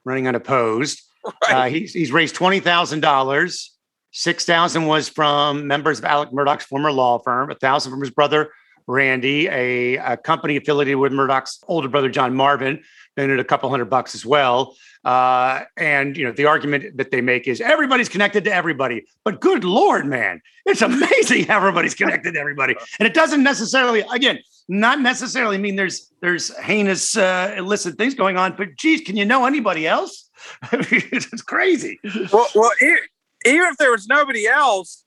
running 0.05 0.27
unopposed. 0.27 1.01
Right. 1.43 1.53
Uh, 1.53 1.69
he's, 1.69 1.93
he's 1.93 2.11
raised 2.11 2.35
$20,000. 2.35 3.69
6,000 4.11 4.85
was 4.85 5.09
from 5.09 5.67
members 5.67 5.99
of 5.99 6.05
Alec 6.05 6.31
Murdaugh's 6.31 6.63
former 6.63 6.91
law 6.91 7.19
firm, 7.19 7.49
A 7.49 7.53
1,000 7.53 7.91
from 7.91 7.99
his 7.99 8.11
brother 8.11 8.51
Randy, 8.87 9.47
a, 9.47 9.95
a 9.95 10.17
company 10.17 10.57
affiliated 10.57 10.97
with 10.97 11.11
Murdaugh's 11.11 11.59
older 11.67 11.89
brother, 11.89 12.09
John 12.09 12.35
Marvin, 12.35 12.83
donated 13.15 13.39
a 13.39 13.43
couple 13.43 13.69
hundred 13.69 13.89
bucks 13.89 14.15
as 14.15 14.25
well. 14.25 14.75
Uh, 15.03 15.61
and 15.77 16.17
you 16.17 16.23
know, 16.25 16.31
the 16.31 16.45
argument 16.45 16.97
that 16.97 17.11
they 17.11 17.21
make 17.21 17.47
is 17.47 17.61
everybody's 17.61 18.09
connected 18.09 18.43
to 18.43 18.53
everybody. 18.53 19.05
But 19.23 19.39
good 19.39 19.63
lord, 19.63 20.05
man, 20.05 20.41
it's 20.65 20.81
amazing 20.81 21.45
how 21.45 21.57
everybody's 21.57 21.95
connected 21.95 22.33
to 22.33 22.39
everybody. 22.39 22.75
And 22.99 23.07
it 23.07 23.13
doesn't 23.13 23.43
necessarily, 23.43 24.03
again, 24.11 24.39
not 24.67 24.99
necessarily 24.99 25.57
mean 25.57 25.75
there's 25.75 26.11
there's 26.21 26.55
heinous 26.57 27.15
uh, 27.15 27.53
illicit 27.57 27.97
things 27.97 28.15
going 28.15 28.37
on. 28.37 28.55
But 28.55 28.75
geez, 28.77 29.01
can 29.01 29.15
you 29.15 29.25
know 29.25 29.45
anybody 29.45 29.87
else? 29.87 30.29
it's 30.71 31.41
crazy. 31.41 31.99
Well, 32.31 32.47
well, 32.55 32.71
even 32.81 32.99
if 33.45 33.77
there 33.77 33.91
was 33.91 34.07
nobody 34.07 34.47
else, 34.47 35.05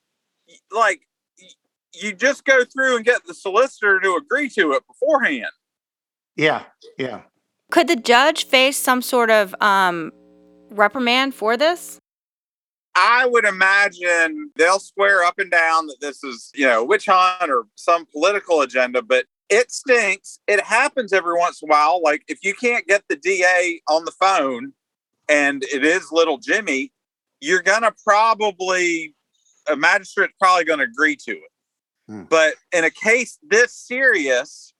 like 0.71 1.01
you 1.93 2.13
just 2.13 2.45
go 2.45 2.63
through 2.63 2.97
and 2.97 3.05
get 3.05 3.25
the 3.25 3.33
solicitor 3.33 3.99
to 3.99 4.15
agree 4.15 4.49
to 4.49 4.73
it 4.73 4.83
beforehand. 4.87 5.51
Yeah, 6.35 6.63
yeah. 6.97 7.21
Could 7.71 7.87
the 7.87 7.95
judge 7.95 8.45
face 8.45 8.77
some 8.77 9.01
sort 9.01 9.29
of 9.29 9.55
um, 9.61 10.11
reprimand 10.71 11.35
for 11.35 11.55
this? 11.55 11.99
I 12.95 13.25
would 13.27 13.45
imagine 13.45 14.51
they'll 14.55 14.79
swear 14.79 15.23
up 15.23 15.37
and 15.37 15.51
down 15.51 15.87
that 15.87 16.01
this 16.01 16.23
is, 16.23 16.51
you 16.55 16.65
know, 16.65 16.83
witch 16.83 17.05
hunt 17.05 17.49
or 17.49 17.65
some 17.75 18.05
political 18.11 18.61
agenda, 18.61 19.01
but 19.01 19.25
it 19.49 19.71
stinks. 19.71 20.39
It 20.47 20.61
happens 20.61 21.13
every 21.13 21.37
once 21.37 21.61
in 21.61 21.69
a 21.69 21.71
while. 21.71 22.01
Like 22.03 22.23
if 22.27 22.39
you 22.43 22.53
can't 22.53 22.87
get 22.87 23.03
the 23.07 23.15
DA 23.15 23.81
on 23.87 24.05
the 24.05 24.11
phone 24.11 24.73
and 25.29 25.63
it 25.71 25.85
is 25.85 26.11
little 26.11 26.39
Jimmy, 26.39 26.91
you're 27.39 27.61
going 27.61 27.83
to 27.83 27.93
probably, 28.05 29.15
a 29.71 29.75
magistrate's 29.75 30.33
probably 30.39 30.65
going 30.65 30.79
to 30.79 30.85
agree 30.85 31.15
to 31.15 31.31
it. 31.31 31.51
Hmm. 32.07 32.23
But 32.23 32.55
in 32.73 32.83
a 32.83 32.91
case 32.91 33.37
this 33.47 33.73
serious, 33.73 34.73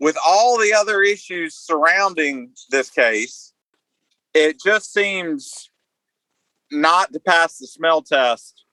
with 0.00 0.16
all 0.26 0.58
the 0.58 0.72
other 0.72 1.02
issues 1.02 1.54
surrounding 1.54 2.50
this 2.70 2.90
case, 2.90 3.52
it 4.34 4.60
just 4.60 4.92
seems 4.92 5.70
not 6.72 7.12
to 7.12 7.20
pass 7.20 7.58
the 7.58 7.66
smell 7.66 8.02
test 8.02 8.64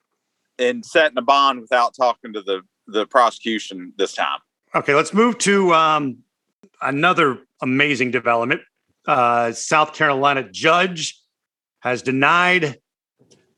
in 0.58 0.82
setting 0.82 1.18
a 1.18 1.22
bond 1.22 1.60
without 1.60 1.94
talking 1.94 2.32
to 2.32 2.40
the, 2.42 2.62
the 2.86 3.06
prosecution 3.06 3.92
this 3.98 4.14
time. 4.14 4.38
Okay, 4.74 4.94
let's 4.94 5.12
move 5.12 5.38
to 5.38 5.72
um, 5.74 6.18
another 6.80 7.38
amazing 7.62 8.10
development. 8.10 8.62
Uh, 9.06 9.52
South 9.52 9.94
Carolina 9.94 10.48
judge 10.50 11.20
has 11.80 12.02
denied 12.02 12.78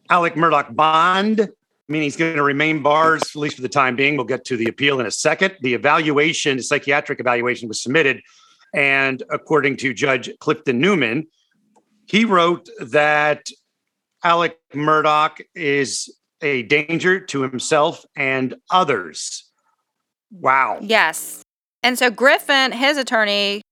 Alec 0.09 0.35
Murdaugh 0.35 0.75
bond 0.75 1.49
meaning 1.91 2.05
he's 2.05 2.17
going 2.17 2.37
to 2.37 2.43
remain 2.43 2.83
bars, 2.83 3.23
at 3.23 3.37
least 3.37 3.57
for 3.57 3.63
the 3.63 3.69
time 3.69 3.97
being. 3.97 4.17
We'll 4.17 4.25
get 4.25 4.45
to 4.47 4.57
the 4.57 4.67
appeal 4.67 5.01
in 5.01 5.07
a 5.07 5.11
second. 5.11 5.57
The 5.61 5.75
evaluation, 5.75 6.57
the 6.57 6.63
psychiatric 6.63 7.19
evaluation 7.21 7.69
was 7.69 7.83
submitted. 7.83 8.23
And 8.73 9.23
according 9.31 9.77
to 9.79 9.93
Judge 9.93 10.31
Clifton 10.39 10.81
Newman, 10.81 11.27
he 12.07 12.25
wrote 12.25 12.69
that 12.81 13.49
Alec 14.23 14.57
Murdaugh 14.73 15.41
is 15.55 16.15
a 16.43 16.63
danger 16.63 17.21
to 17.21 17.43
himself 17.43 18.05
and 18.17 18.55
others. 18.71 19.51
Wow. 20.31 20.79
Yes. 20.81 21.43
And 21.83 21.99
so 21.99 22.11
Griffin, 22.11 22.73
his 22.73 22.97
attorney, 22.97 23.63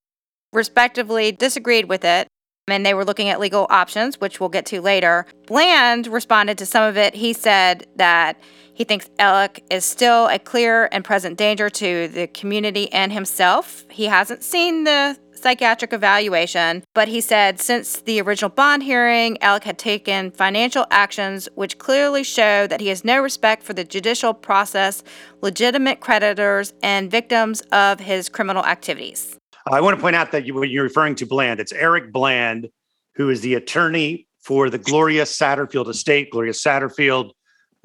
respectively 0.53 1.31
disagreed 1.31 1.89
with 1.89 2.05
it 2.05 2.27
and 2.71 2.85
they 2.85 2.95
were 2.95 3.05
looking 3.05 3.29
at 3.29 3.41
legal 3.41 3.67
options, 3.71 4.21
which 4.21 4.41
we'll 4.41 4.49
get 4.49 4.67
to 4.67 4.81
later. 4.81 5.27
Bland 5.47 6.07
responded 6.07 6.59
to 6.59 6.67
some 6.67 6.85
of 6.85 6.97
it. 6.97 7.15
He 7.15 7.33
said 7.33 7.87
that 7.97 8.39
he 8.75 8.85
thinks 8.85 9.11
Alec 9.19 9.65
is 9.71 9.85
still 9.85 10.29
a 10.29 10.39
clear 10.39 10.89
and 10.93 11.05
present 11.05 11.37
danger 11.37 11.69
to 11.69 12.07
the 12.09 12.29
community 12.29 12.93
and 12.93 13.13
himself. 13.13 13.85
He 13.91 14.05
hasn't 14.05 14.45
seen 14.45 14.85
the 14.85 15.19
psychiatric 15.39 15.93
evaluation, 15.93 16.85
but 16.95 17.09
he 17.09 17.21
said 17.21 17.61
since 17.61 18.01
the 18.03 18.21
original 18.21 18.51
bond 18.51 18.83
hearing, 18.83 19.41
Alec 19.43 19.65
had 19.65 19.79
taken 19.79 20.31
financial 20.31 20.87
actions 20.91 21.49
which 21.55 21.79
clearly 21.79 22.23
show 22.23 22.67
that 22.67 22.81
he 22.81 22.89
has 22.89 23.05
no 23.05 23.21
respect 23.21 23.63
for 23.63 23.73
the 23.73 23.85
judicial 23.85 24.35
process, 24.35 25.03
legitimate 25.41 26.01
creditors, 26.01 26.73
and 26.83 27.11
victims 27.11 27.61
of 27.73 28.01
his 28.01 28.29
criminal 28.29 28.65
activities. 28.65 29.39
I 29.71 29.81
want 29.81 29.97
to 29.97 30.01
point 30.01 30.17
out 30.17 30.33
that 30.33 30.47
you, 30.47 30.55
when 30.55 30.71
you're 30.71 30.85
referring 30.85 31.15
to 31.17 31.27
Bland, 31.27 31.61
it's 31.61 31.73
Eric 31.73 32.13
Bland, 32.13 32.69
who 33.17 33.29
is 33.31 33.41
the 33.41 33.55
attorney 33.55 34.27
for 34.41 34.71
the 34.71 34.79
Gloria 34.79 35.25
Satterfield 35.25 35.89
estate. 35.89 36.31
Gloria 36.31 36.53
Satterfield, 36.53 37.33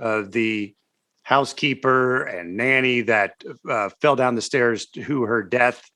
uh, 0.01 0.23
the 0.29 0.73
housekeeper 1.23 2.23
and 2.23 2.55
nanny 2.55 3.01
that 3.01 3.43
uh, 3.69 3.89
fell 4.01 4.15
down 4.15 4.35
the 4.35 4.41
stairs 4.41 4.85
to 4.87 5.23
her 5.23 5.43
death 5.43 5.89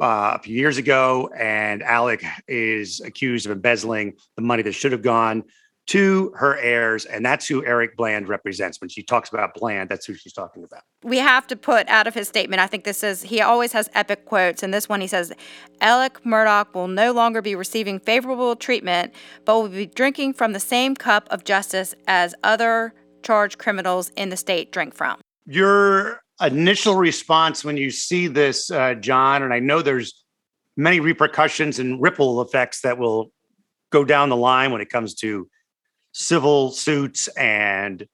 uh, 0.00 0.32
a 0.34 0.38
few 0.42 0.56
years 0.56 0.78
ago. 0.78 1.30
And 1.36 1.82
Alec 1.82 2.24
is 2.46 3.00
accused 3.00 3.46
of 3.46 3.52
embezzling 3.52 4.14
the 4.36 4.42
money 4.42 4.62
that 4.62 4.72
should 4.72 4.92
have 4.92 5.02
gone 5.02 5.44
to 5.88 6.32
her 6.36 6.56
heirs. 6.58 7.04
And 7.04 7.24
that's 7.24 7.46
who 7.46 7.64
Eric 7.64 7.96
Bland 7.96 8.28
represents. 8.28 8.80
When 8.80 8.88
she 8.88 9.02
talks 9.02 9.30
about 9.30 9.54
Bland, 9.54 9.88
that's 9.88 10.06
who 10.06 10.14
she's 10.14 10.32
talking 10.32 10.62
about. 10.64 10.82
We 11.02 11.18
have 11.18 11.46
to 11.48 11.56
put 11.56 11.88
out 11.88 12.06
of 12.06 12.14
his 12.14 12.28
statement, 12.28 12.60
I 12.60 12.66
think 12.66 12.84
this 12.84 13.02
is, 13.02 13.22
he 13.22 13.40
always 13.40 13.72
has 13.72 13.90
epic 13.94 14.24
quotes. 14.24 14.62
And 14.62 14.72
this 14.72 14.88
one 14.88 15.00
he 15.00 15.06
says, 15.06 15.32
Alec 15.80 16.22
Murdaugh 16.24 16.72
will 16.74 16.88
no 16.88 17.12
longer 17.12 17.42
be 17.42 17.54
receiving 17.54 17.98
favorable 17.98 18.54
treatment, 18.54 19.12
but 19.44 19.58
will 19.58 19.68
be 19.68 19.86
drinking 19.86 20.34
from 20.34 20.52
the 20.52 20.60
same 20.60 20.94
cup 20.94 21.26
of 21.30 21.44
justice 21.44 21.94
as 22.06 22.34
other 22.44 22.94
charged 23.22 23.58
criminals 23.58 24.10
in 24.16 24.28
the 24.28 24.36
state 24.36 24.72
drink 24.72 24.94
from. 24.94 25.20
Your 25.46 26.20
initial 26.40 26.94
response 26.96 27.64
when 27.64 27.76
you 27.76 27.90
see 27.90 28.28
this, 28.28 28.70
uh, 28.70 28.94
John, 28.94 29.42
and 29.42 29.52
I 29.52 29.58
know 29.58 29.82
there's 29.82 30.24
many 30.76 31.00
repercussions 31.00 31.78
and 31.78 32.00
ripple 32.00 32.40
effects 32.40 32.82
that 32.82 32.98
will 32.98 33.32
go 33.90 34.04
down 34.04 34.28
the 34.28 34.36
line 34.36 34.72
when 34.72 34.80
it 34.80 34.88
comes 34.88 35.14
to 35.16 35.48
civil 36.12 36.70
suits 36.70 37.28
and 37.28 38.06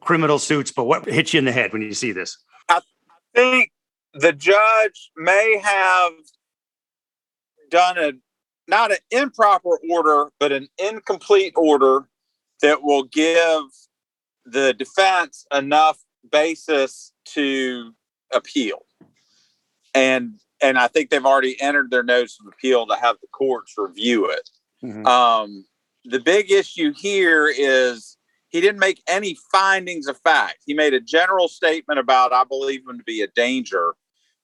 criminal 0.00 0.38
suits, 0.38 0.70
but 0.70 0.84
what 0.84 1.04
hits 1.06 1.32
you 1.32 1.38
in 1.38 1.44
the 1.44 1.52
head 1.52 1.72
when 1.72 1.82
you 1.82 1.94
see 1.94 2.12
this? 2.12 2.38
I 2.68 2.80
think 3.34 3.72
the 4.14 4.32
judge 4.32 5.10
may 5.16 5.60
have 5.62 6.12
done 7.70 7.98
a 7.98 8.12
not 8.68 8.90
an 8.90 8.98
improper 9.10 9.78
order, 9.88 10.30
but 10.40 10.50
an 10.52 10.68
incomplete 10.78 11.52
order 11.56 12.08
that 12.62 12.82
will 12.82 13.04
give 13.04 13.62
the 14.44 14.74
defense 14.74 15.46
enough 15.52 15.98
basis 16.30 17.12
to 17.26 17.92
appeal. 18.32 18.84
And 19.94 20.38
and 20.62 20.78
I 20.78 20.88
think 20.88 21.10
they've 21.10 21.24
already 21.24 21.60
entered 21.60 21.90
their 21.90 22.02
notice 22.02 22.38
of 22.40 22.52
appeal 22.52 22.86
to 22.86 22.96
have 22.96 23.16
the 23.20 23.28
courts 23.28 23.74
review 23.76 24.30
it. 24.30 24.48
Mm-hmm. 24.82 25.06
Um, 25.06 25.66
the 26.08 26.20
big 26.20 26.50
issue 26.50 26.92
here 26.96 27.48
is 27.48 28.16
he 28.48 28.60
didn't 28.60 28.78
make 28.78 29.02
any 29.08 29.36
findings 29.52 30.06
of 30.06 30.18
fact. 30.18 30.58
He 30.66 30.74
made 30.74 30.94
a 30.94 31.00
general 31.00 31.48
statement 31.48 31.98
about 31.98 32.32
I 32.32 32.44
believe 32.44 32.86
him 32.88 32.98
to 32.98 33.04
be 33.04 33.22
a 33.22 33.28
danger, 33.28 33.94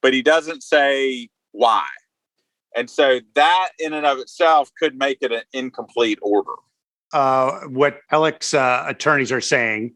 but 0.00 0.12
he 0.12 0.22
doesn't 0.22 0.62
say 0.62 1.28
why. 1.52 1.86
And 2.74 2.88
so 2.88 3.20
that 3.34 3.70
in 3.78 3.92
and 3.92 4.06
of 4.06 4.18
itself 4.18 4.70
could 4.78 4.96
make 4.96 5.18
it 5.20 5.32
an 5.32 5.42
incomplete 5.52 6.18
order. 6.22 6.52
Uh, 7.12 7.60
what 7.68 8.00
Alex 8.10 8.54
uh, 8.54 8.84
attorneys 8.86 9.30
are 9.30 9.40
saying 9.40 9.94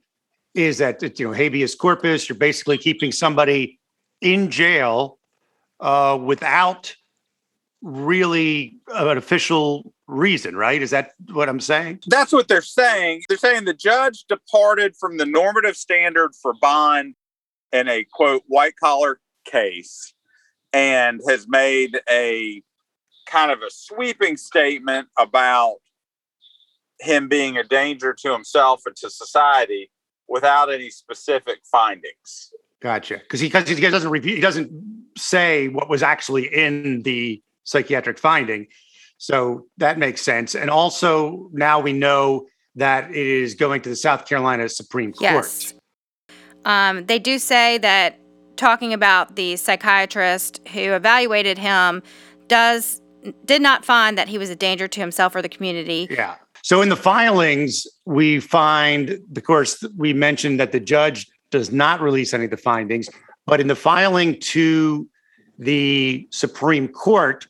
is 0.55 0.79
that 0.79 1.03
you 1.19 1.27
know 1.27 1.33
habeas 1.33 1.75
corpus, 1.75 2.29
you're 2.29 2.39
basically 2.39 2.79
keeping 2.79 3.13
somebody 3.13 3.79
in 4.21 4.51
jail 4.51 5.19
uh, 5.81 6.19
without 6.21 6.95
really 7.83 8.77
an 8.95 9.17
official 9.17 9.93
reason, 10.07 10.57
right? 10.57 10.81
Is 10.81 10.91
that 10.91 11.13
what 11.33 11.49
I'm 11.49 11.61
saying? 11.61 12.01
That's 12.07 12.33
what 12.33 12.49
they're 12.49 12.63
saying. 12.63 13.23
They're 13.29 13.39
saying 13.39 13.65
the 13.65 13.75
judge 13.75 14.25
departed 14.29 14.97
from 14.97 15.17
the 15.17 15.27
normative 15.27 15.77
standard 15.77 16.35
for 16.41 16.55
bond 16.55 17.15
in 17.73 17.89
a 17.89 18.05
quote 18.13 18.43
white 18.47 18.77
collar 18.77 19.21
case 19.45 20.15
and 20.73 21.21
has 21.29 21.47
made 21.49 22.01
a 22.11 22.63
kind 23.27 23.51
of 23.51 23.61
a 23.63 23.71
sweeping 23.71 24.37
statement 24.37 25.09
about 25.19 25.77
him 27.01 27.29
being 27.29 27.57
a 27.57 27.65
danger 27.65 28.15
to 28.15 28.33
himself 28.33 28.83
and 28.87 28.97
to 28.97 29.11
society 29.11 29.91
without 30.29 30.73
any 30.73 30.91
specific 30.91 31.59
findings. 31.71 32.53
Gotcha. 32.81 33.19
Because 33.19 33.41
he 33.41 33.49
he 33.49 33.91
doesn't 33.91 34.11
review 34.11 34.35
he 34.35 34.41
doesn't 34.41 34.71
say 35.17 35.69
what 35.69 35.89
was 35.89 36.03
actually 36.03 36.47
in 36.55 37.03
the 37.03 37.43
psychiatric 37.65 38.19
finding. 38.19 38.67
So 39.19 39.67
that 39.79 39.99
makes 39.99 40.21
sense. 40.21 40.55
And 40.55 40.71
also 40.71 41.49
now 41.53 41.81
we 41.81 41.93
know 41.93 42.47
that 42.75 43.11
it 43.11 43.27
is 43.27 43.55
going 43.55 43.81
to 43.83 43.89
the 43.89 43.97
South 43.97 44.27
Carolina 44.27 44.69
Supreme 44.69 45.13
Court. 45.13 45.33
Yes. 45.33 45.75
Um, 46.65 47.07
they 47.07 47.19
do 47.19 47.39
say 47.39 47.79
that 47.79 48.21
talking 48.57 48.93
about 48.93 49.37
the 49.37 49.57
psychiatrist 49.57 50.61
who 50.69 50.93
evaluated 50.93 51.59
him 51.59 52.03
does 52.49 53.01
did 53.45 53.61
not 53.61 53.85
find 53.85 54.17
that 54.19 54.29
he 54.29 54.39
was 54.39 54.51
a 54.51 54.57
danger 54.57 54.87
to 54.87 55.01
himself 55.01 55.35
or 55.35 55.43
the 55.43 55.49
community. 55.49 56.07
Yeah. 56.11 56.37
So 56.63 56.83
in 56.83 56.89
the 56.89 56.97
filings, 56.97 57.87
we 58.05 58.41
find, 58.41 59.19
of 59.37 59.45
course, 59.45 59.83
we 59.97 60.13
mentioned 60.13 60.61
that 60.61 60.73
the 60.73 60.81
judge 60.81 61.27
does 61.51 61.73
not 61.73 62.01
release 62.01 62.35
any 62.35 62.45
of 62.45 62.51
the 62.51 62.57
findings, 62.57 63.09
but 63.47 63.61
in 63.61 63.69
the 63.69 63.77
filing 63.77 64.39
to 64.41 65.09
the 65.59 66.27
Supreme 66.31 66.89
Court, 66.89 67.47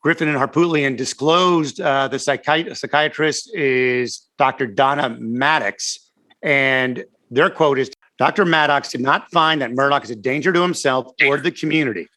Griffin 0.00 0.28
and 0.28 0.38
Harpootlian 0.38 0.96
disclosed 0.96 1.80
uh, 1.80 2.08
the 2.08 2.18
psychi- 2.18 2.76
psychiatrist 2.76 3.54
is 3.54 4.28
Dr. 4.38 4.66
Donna 4.66 5.16
Maddox, 5.18 5.98
and 6.42 7.04
their 7.30 7.50
quote 7.50 7.78
is 7.78 7.90
Dr. 8.16 8.44
Maddox 8.44 8.90
did 8.90 9.00
not 9.00 9.30
find 9.30 9.60
that 9.60 9.70
Murdaugh 9.70 10.02
is 10.04 10.10
a 10.10 10.16
danger 10.16 10.52
to 10.52 10.62
himself 10.62 11.12
or 11.26 11.38
the 11.38 11.50
community. 11.50 12.08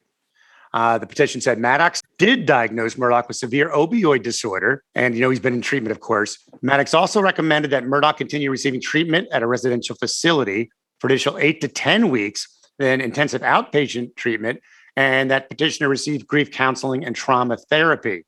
Uh, 0.74 0.98
the 0.98 1.06
petition 1.06 1.42
said 1.42 1.58
Maddox 1.60 2.02
did 2.18 2.46
diagnose 2.46 2.96
Murdaugh 2.96 3.28
with 3.28 3.36
severe 3.36 3.70
opioid 3.72 4.24
disorder, 4.24 4.84
and 4.96 5.16
you 5.16 5.22
know 5.22 5.30
he's 5.30 5.40
been 5.40 5.56
in 5.56 5.62
treatment, 5.62 5.92
of 5.92 6.00
course. 6.00 6.38
Maddox 6.62 6.94
also 6.94 7.22
recommended 7.22 7.72
that 7.72 7.84
Murdaugh 7.84 8.16
continue 8.16 8.50
receiving 8.50 8.80
treatment 8.80 9.28
at 9.32 9.44
a 9.44 9.48
residential 9.48 9.96
facility 9.96 10.72
for 11.00 11.08
additional 11.08 11.38
eight 11.40 11.62
to 11.62 11.68
ten 11.68 12.10
weeks, 12.10 12.48
then 12.80 13.02
intensive 13.02 13.42
outpatient 13.42 14.16
treatment, 14.16 14.62
and 14.96 15.32
that 15.32 15.50
petitioner 15.50 15.90
received 15.90 16.28
grief 16.28 16.52
counseling 16.52 17.06
and 17.06 17.16
trauma 17.16 17.58
therapy. 17.58 18.26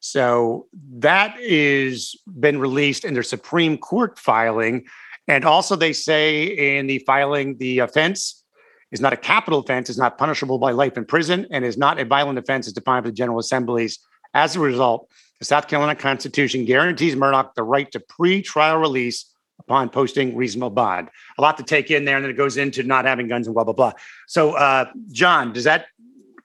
So 0.00 0.66
that 0.98 1.36
is 1.40 2.16
been 2.26 2.58
released 2.58 3.04
in 3.04 3.14
their 3.14 3.22
Supreme 3.22 3.78
Court 3.78 4.18
filing, 4.18 4.86
and 5.26 5.44
also 5.44 5.76
they 5.76 5.92
say 5.92 6.78
in 6.78 6.86
the 6.86 7.00
filing 7.00 7.58
the 7.58 7.80
offense 7.80 8.44
is 8.90 9.00
not 9.00 9.12
a 9.12 9.16
capital 9.16 9.58
offense, 9.58 9.90
is 9.90 9.98
not 9.98 10.16
punishable 10.16 10.58
by 10.58 10.70
life 10.70 10.96
in 10.96 11.04
prison, 11.04 11.46
and 11.50 11.64
is 11.64 11.76
not 11.76 12.00
a 12.00 12.04
violent 12.04 12.38
offense 12.38 12.66
as 12.66 12.72
defined 12.72 13.04
by 13.04 13.10
the 13.10 13.14
General 13.14 13.38
Assemblies. 13.38 13.98
As 14.34 14.56
a 14.56 14.60
result, 14.60 15.10
the 15.38 15.44
South 15.44 15.68
Carolina 15.68 15.94
Constitution 15.94 16.64
guarantees 16.64 17.14
Murdaugh 17.14 17.54
the 17.54 17.62
right 17.62 17.90
to 17.92 18.00
pre-trial 18.00 18.78
release 18.78 19.32
upon 19.58 19.88
posting 19.88 20.36
reasonable 20.36 20.70
bond. 20.70 21.08
A 21.36 21.42
lot 21.42 21.56
to 21.58 21.62
take 21.62 21.90
in 21.90 22.04
there, 22.04 22.16
and 22.16 22.24
then 22.24 22.30
it 22.30 22.36
goes 22.36 22.56
into 22.56 22.82
not 22.82 23.04
having 23.04 23.28
guns 23.28 23.46
and 23.46 23.54
blah 23.54 23.64
blah 23.64 23.74
blah. 23.74 23.92
So, 24.26 24.52
uh, 24.52 24.86
John, 25.12 25.52
does 25.52 25.64
that 25.64 25.86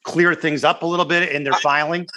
clear 0.03 0.35
things 0.35 0.63
up 0.63 0.83
a 0.83 0.85
little 0.85 1.05
bit 1.05 1.31
in 1.31 1.43
their 1.43 1.53
filing? 1.53 2.07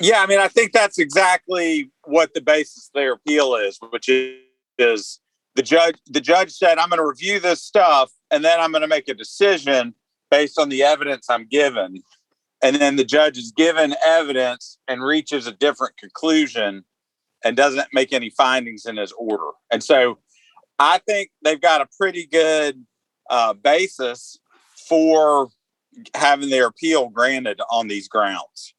Yeah, 0.00 0.22
I 0.22 0.26
mean, 0.26 0.38
I 0.38 0.48
think 0.48 0.72
that's 0.72 0.98
exactly 0.98 1.90
what 2.04 2.32
the 2.34 2.40
basis 2.40 2.88
of 2.88 2.92
their 2.94 3.12
appeal 3.12 3.54
is, 3.56 3.78
which 3.90 4.08
is 4.08 5.20
the 5.54 5.62
judge. 5.62 5.96
The 6.06 6.20
judge 6.20 6.52
said, 6.52 6.78
"I'm 6.78 6.88
going 6.88 6.98
to 7.00 7.06
review 7.06 7.38
this 7.38 7.62
stuff 7.62 8.10
and 8.30 8.44
then 8.44 8.60
I'm 8.60 8.70
going 8.70 8.82
to 8.82 8.88
make 8.88 9.08
a 9.08 9.14
decision 9.14 9.94
based 10.30 10.58
on 10.58 10.68
the 10.68 10.82
evidence 10.82 11.28
I'm 11.28 11.46
given. 11.46 12.02
And 12.62 12.76
then 12.76 12.96
the 12.96 13.04
judge 13.04 13.38
is 13.38 13.52
given 13.56 13.94
evidence 14.04 14.78
and 14.86 15.02
reaches 15.02 15.46
a 15.46 15.52
different 15.52 15.96
conclusion 15.96 16.84
and 17.44 17.56
doesn't 17.56 17.88
make 17.92 18.12
any 18.12 18.30
findings 18.30 18.84
in 18.84 18.96
his 18.96 19.12
order. 19.12 19.50
And 19.72 19.82
so 19.82 20.18
I 20.78 20.98
think 20.98 21.30
they've 21.42 21.60
got 21.60 21.80
a 21.80 21.88
pretty 21.98 22.26
good 22.26 22.84
uh, 23.28 23.54
basis 23.54 24.38
for 24.88 25.48
having 26.14 26.50
their 26.50 26.66
appeal 26.66 27.08
granted 27.08 27.60
on 27.70 27.88
these 27.88 28.08
grounds. 28.08 28.74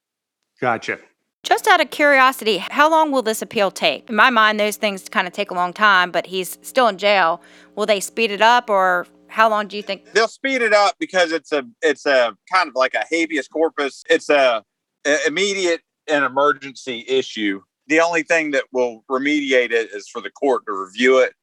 Gotcha. 0.60 1.00
Just 1.44 1.68
out 1.68 1.82
of 1.82 1.90
curiosity, 1.90 2.60
how 2.60 2.90
long 2.90 3.12
will 3.12 3.24
this 3.24 3.42
appeal 3.42 3.72
take? 3.72 4.10
In 4.10 4.16
my 4.16 4.30
mind, 4.30 4.60
those 4.60 4.78
things 4.78 5.10
kind 5.10 5.28
of 5.28 5.34
take 5.34 5.50
a 5.50 5.56
long 5.56 5.74
time, 5.74 6.12
but 6.12 6.28
he's 6.28 6.60
still 6.62 6.88
in 6.88 7.00
jail. 7.00 7.42
Will 7.76 7.88
they 7.88 8.00
speed 8.00 8.30
it 8.30 8.42
up 8.42 8.70
or 8.70 9.08
how 9.32 9.50
long 9.50 9.68
do 9.68 9.78
you 9.78 9.82
think 9.82 10.12
they'll 10.12 10.28
speed 10.28 10.62
it 10.62 10.74
up 10.74 10.96
because 11.00 11.32
it's 11.32 11.52
a 11.52 11.64
it's 11.82 12.06
a 12.06 12.36
kind 12.52 12.68
of 12.68 12.76
like 12.76 12.94
a 12.94 13.06
habeas 13.10 13.48
corpus 13.48 14.04
it's 14.10 14.30
a, 14.30 14.64
a 15.06 15.18
immediate 15.26 15.82
and 16.08 16.26
emergency 16.26 17.06
issue 17.08 17.62
the 17.88 18.00
only 18.00 18.24
thing 18.24 18.52
that 18.52 18.66
will 18.74 19.04
remediate 19.10 19.72
it 19.72 19.90
is 19.94 20.08
for 20.10 20.22
the 20.22 20.30
court 20.32 20.64
to 20.68 20.74
review 20.74 21.18
it 21.20 21.34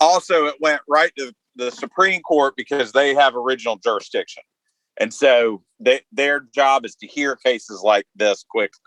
also 0.00 0.46
it 0.46 0.56
went 0.60 0.80
right 0.88 1.12
to 1.16 1.32
the 1.54 1.70
supreme 1.70 2.20
court 2.22 2.54
because 2.56 2.90
they 2.92 3.14
have 3.14 3.36
original 3.36 3.76
jurisdiction 3.76 4.42
and 5.00 5.12
so 5.12 5.62
they, 5.80 6.02
their 6.12 6.40
job 6.54 6.84
is 6.84 6.94
to 6.96 7.06
hear 7.06 7.34
cases 7.34 7.80
like 7.82 8.06
this 8.14 8.44
quickly 8.48 8.78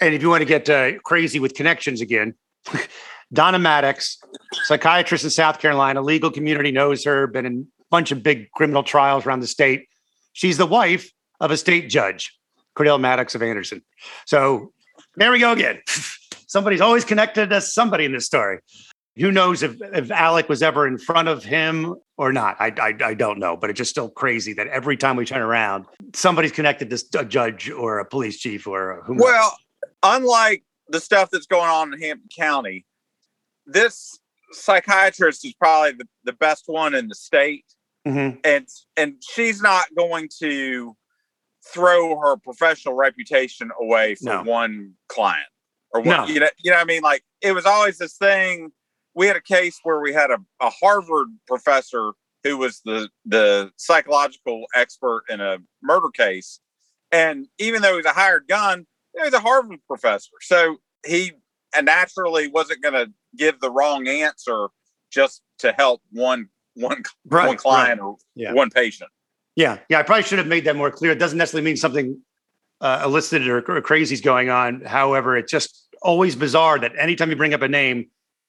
and 0.00 0.14
if 0.14 0.22
you 0.22 0.28
want 0.28 0.40
to 0.40 0.46
get 0.46 0.68
uh, 0.68 0.98
crazy 1.04 1.38
with 1.38 1.54
connections 1.54 2.00
again 2.00 2.34
Donna 3.32 3.58
Maddox, 3.58 4.18
psychiatrist 4.64 5.24
in 5.24 5.30
South 5.30 5.60
Carolina, 5.60 6.02
legal 6.02 6.30
community 6.30 6.72
knows 6.72 7.04
her, 7.04 7.26
been 7.28 7.46
in 7.46 7.66
a 7.80 7.84
bunch 7.90 8.10
of 8.10 8.22
big 8.22 8.50
criminal 8.52 8.82
trials 8.82 9.24
around 9.24 9.40
the 9.40 9.46
state. 9.46 9.86
She's 10.32 10.56
the 10.56 10.66
wife 10.66 11.10
of 11.38 11.50
a 11.50 11.56
state 11.56 11.88
judge, 11.88 12.36
Cordell 12.76 13.00
Maddox 13.00 13.34
of 13.36 13.42
Anderson. 13.42 13.82
So 14.26 14.72
there 15.14 15.30
we 15.30 15.38
go 15.38 15.52
again. 15.52 15.80
Somebody's 16.48 16.80
always 16.80 17.04
connected 17.04 17.50
to 17.50 17.60
somebody 17.60 18.04
in 18.04 18.12
this 18.12 18.26
story. 18.26 18.58
Who 19.20 19.30
knows 19.30 19.62
if, 19.62 19.76
if 19.80 20.10
Alec 20.10 20.48
was 20.48 20.62
ever 20.62 20.86
in 20.86 20.96
front 20.98 21.28
of 21.28 21.44
him 21.44 21.94
or 22.16 22.32
not? 22.32 22.56
I, 22.58 22.72
I, 22.80 22.94
I 23.04 23.14
don't 23.14 23.38
know, 23.38 23.56
but 23.56 23.70
it's 23.70 23.78
just 23.78 23.90
still 23.90 24.08
crazy 24.08 24.52
that 24.54 24.66
every 24.68 24.96
time 24.96 25.16
we 25.16 25.24
turn 25.24 25.42
around, 25.42 25.86
somebody's 26.14 26.52
connected 26.52 26.90
to 26.90 27.20
a 27.20 27.24
judge 27.24 27.70
or 27.70 27.98
a 27.98 28.04
police 28.04 28.38
chief 28.38 28.66
or 28.66 29.02
whomever. 29.04 29.24
Well, 29.24 29.56
unlike 30.02 30.64
the 30.88 31.00
stuff 31.00 31.30
that's 31.30 31.46
going 31.46 31.68
on 31.68 31.92
in 31.92 32.00
Hampton 32.00 32.28
County, 32.34 32.86
this 33.66 34.18
psychiatrist 34.52 35.44
is 35.44 35.54
probably 35.54 35.92
the, 35.92 36.08
the 36.24 36.32
best 36.32 36.64
one 36.66 36.94
in 36.94 37.08
the 37.08 37.14
state. 37.14 37.64
Mm-hmm. 38.06 38.38
And 38.44 38.66
and 38.96 39.14
she's 39.20 39.60
not 39.60 39.84
going 39.94 40.30
to 40.38 40.96
throw 41.66 42.18
her 42.18 42.36
professional 42.38 42.94
reputation 42.94 43.70
away 43.78 44.14
for 44.14 44.24
no. 44.24 44.42
one 44.42 44.94
client 45.08 45.46
or 45.92 46.00
one, 46.00 46.16
no. 46.16 46.26
you 46.26 46.40
know, 46.40 46.48
you 46.58 46.70
know 46.70 46.78
what 46.78 46.82
I 46.82 46.86
mean? 46.86 47.02
Like 47.02 47.22
it 47.42 47.52
was 47.52 47.66
always 47.66 47.98
this 47.98 48.14
thing. 48.14 48.72
We 49.14 49.26
had 49.26 49.36
a 49.36 49.40
case 49.40 49.78
where 49.82 50.00
we 50.00 50.12
had 50.12 50.30
a, 50.30 50.38
a 50.60 50.70
Harvard 50.70 51.28
professor 51.46 52.12
who 52.44 52.56
was 52.56 52.80
the 52.84 53.08
the 53.24 53.70
psychological 53.76 54.64
expert 54.74 55.24
in 55.28 55.40
a 55.40 55.58
murder 55.82 56.08
case. 56.10 56.60
And 57.12 57.48
even 57.58 57.82
though 57.82 57.96
he's 57.96 58.06
a 58.06 58.10
hired 58.12 58.46
gun, 58.48 58.86
he 59.16 59.22
was 59.22 59.34
a 59.34 59.40
Harvard 59.40 59.80
professor. 59.86 60.30
So 60.42 60.76
he 61.04 61.32
naturally 61.82 62.48
wasn't 62.48 62.82
going 62.82 62.94
to 62.94 63.12
give 63.36 63.60
the 63.60 63.70
wrong 63.70 64.06
answer 64.08 64.68
just 65.10 65.42
to 65.58 65.72
help 65.72 66.00
one 66.12 66.48
one 66.74 67.02
Right, 67.26 67.48
one 67.48 67.56
client 67.56 68.00
or 68.00 68.16
Yeah. 68.36 68.52
one 68.52 68.70
patient. 68.70 69.10
Yeah, 69.56 69.78
yeah. 69.88 69.98
I 69.98 70.02
probably 70.04 70.22
should 70.22 70.38
have 70.38 70.46
made 70.46 70.64
that 70.64 70.76
more 70.76 70.90
clear. 70.90 71.10
It 71.12 71.18
doesn't 71.18 71.36
necessarily 71.36 71.64
mean 71.64 71.76
something 71.76 72.20
uh, 72.80 73.02
illicit 73.04 73.46
or, 73.46 73.58
or 73.70 73.80
crazy 73.82 74.14
is 74.14 74.20
going 74.20 74.48
on. 74.48 74.82
However, 74.82 75.36
it's 75.36 75.50
just 75.50 75.88
always 76.00 76.36
bizarre 76.36 76.78
that 76.78 76.92
anytime 76.96 77.28
you 77.28 77.36
bring 77.36 77.52
up 77.52 77.60
a 77.60 77.68
name, 77.68 78.06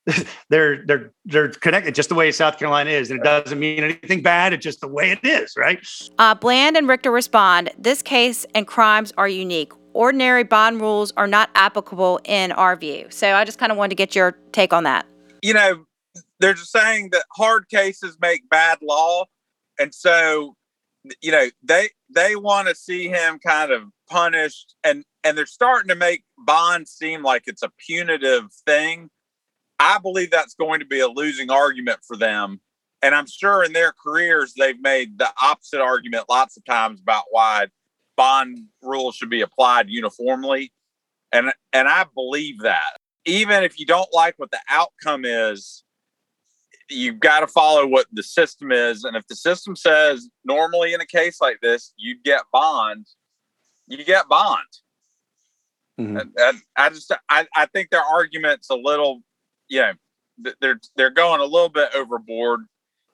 they're 0.50 0.84
they're 0.86 1.12
they're 1.26 1.50
connected 1.50 1.94
just 1.94 2.10
the 2.10 2.16
way 2.16 2.32
South 2.32 2.58
Carolina 2.58 2.90
is, 2.90 3.12
and 3.12 3.20
it 3.20 3.24
doesn't 3.24 3.60
mean 3.60 3.84
anything 3.84 4.22
bad. 4.22 4.54
It's 4.54 4.64
just 4.64 4.82
the 4.82 4.88
way 4.88 5.12
it 5.12 5.20
is, 5.24 5.54
right? 5.58 5.80
Uh, 6.18 6.34
Bland 6.34 6.76
and 6.76 6.88
Richter 6.88 7.12
respond 7.12 7.70
this 7.78 8.02
case 8.02 8.46
and 8.56 8.66
crimes 8.66 9.14
are 9.18 9.28
unique. 9.28 9.74
Ordinary 9.94 10.44
bond 10.44 10.82
rules 10.82 11.12
are 11.18 11.28
not 11.28 11.50
applicable 11.54 12.20
in 12.24 12.52
our 12.54 12.76
view. 12.76 13.08
So 13.10 13.34
I 13.34 13.44
just 13.46 13.60
kind 13.60 13.72
of 13.72 13.78
wanted 13.78 13.90
to 13.90 13.96
get 13.96 14.16
your 14.16 14.32
take 14.54 14.74
on 14.74 14.86
that. 14.86 15.06
You 15.44 15.54
know, 15.54 15.86
there's 16.40 16.62
a 16.62 16.66
saying 16.66 17.10
that 17.12 17.24
hard 17.36 17.70
cases 17.70 18.18
make 18.20 18.50
bad 18.50 18.80
law, 18.82 19.26
and 19.80 19.94
so 19.94 20.56
you 21.22 21.32
know 21.32 21.48
they 21.64 21.90
they 22.14 22.36
want 22.36 22.68
to 22.68 22.76
see 22.76 23.08
him 23.08 23.40
kind 23.40 23.72
of 23.72 23.84
punished, 24.10 24.76
and 24.84 25.04
and 25.24 25.38
they're 25.38 25.46
starting 25.46 25.90
to 25.90 25.96
make 25.96 26.24
bond 26.40 26.88
seem 26.88 27.22
like 27.22 27.44
it's 27.46 27.62
a 27.62 27.70
punitive 27.86 28.52
thing. 28.66 29.10
I 29.82 29.98
believe 29.98 30.30
that's 30.30 30.54
going 30.54 30.80
to 30.80 30.86
be 30.86 31.00
a 31.00 31.08
losing 31.08 31.50
argument 31.50 32.00
for 32.08 32.16
them. 32.16 32.62
And 33.02 33.16
I'm 33.16 33.26
sure 33.26 33.64
in 33.64 33.74
their 33.74 33.92
careers, 33.92 34.54
they've 34.54 34.80
made 34.80 35.18
the 35.18 35.30
opposite 35.42 35.82
argument 35.82 36.26
lots 36.30 36.56
of 36.56 36.64
times 36.66 37.02
about 37.02 37.24
why 37.32 37.68
bond 38.16 38.60
rules 38.84 39.16
should 39.16 39.32
be 39.32 39.42
applied 39.42 39.90
uniformly. 39.90 40.72
And, 41.32 41.52
and 41.74 41.88
I 41.88 42.06
believe 42.14 42.60
that. 42.60 42.98
Even 43.26 43.64
if 43.64 43.80
you 43.80 43.88
don't 43.88 44.10
like 44.14 44.36
what 44.38 44.52
the 44.52 44.60
outcome 44.70 45.26
is, 45.26 45.84
you've 46.90 47.20
got 47.20 47.40
to 47.40 47.48
follow 47.48 47.88
what 47.88 48.06
the 48.12 48.22
system 48.22 48.72
is. 48.72 49.04
And 49.04 49.18
if 49.18 49.26
the 49.28 49.36
system 49.36 49.76
says 49.76 50.30
normally 50.46 50.94
in 50.94 51.02
a 51.02 51.06
case 51.08 51.42
like 51.42 51.60
this, 51.62 51.94
you 51.98 52.18
get 52.24 52.42
bond, 52.54 53.08
you 53.88 54.04
get 54.04 54.28
bond. 54.28 54.68
Mhm. 56.00 56.22
And, 56.22 56.32
and 56.38 56.62
I 56.76 56.90
just 56.90 57.12
I, 57.30 57.48
I 57.56 57.66
think 57.68 57.90
their 57.90 58.04
argument's 58.04 58.70
a 58.70 58.76
little, 58.76 59.22
you 59.72 59.80
know, 59.80 60.52
they're 60.60 60.80
they're 60.98 61.10
going 61.10 61.40
a 61.40 61.46
little 61.46 61.70
bit 61.70 61.90
overboard 61.96 62.66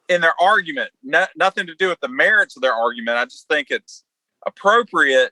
in 0.09 0.21
their 0.21 0.33
argument. 0.41 0.89
No, 1.03 1.25
nothing 1.35 1.67
to 1.67 1.75
do 1.75 1.89
with 1.89 1.99
the 1.99 2.07
merits 2.07 2.55
of 2.55 2.63
their 2.63 2.73
argument. 2.73 3.17
I 3.17 3.25
just 3.25 3.47
think 3.47 3.67
it's 3.69 4.03
appropriate. 4.45 5.31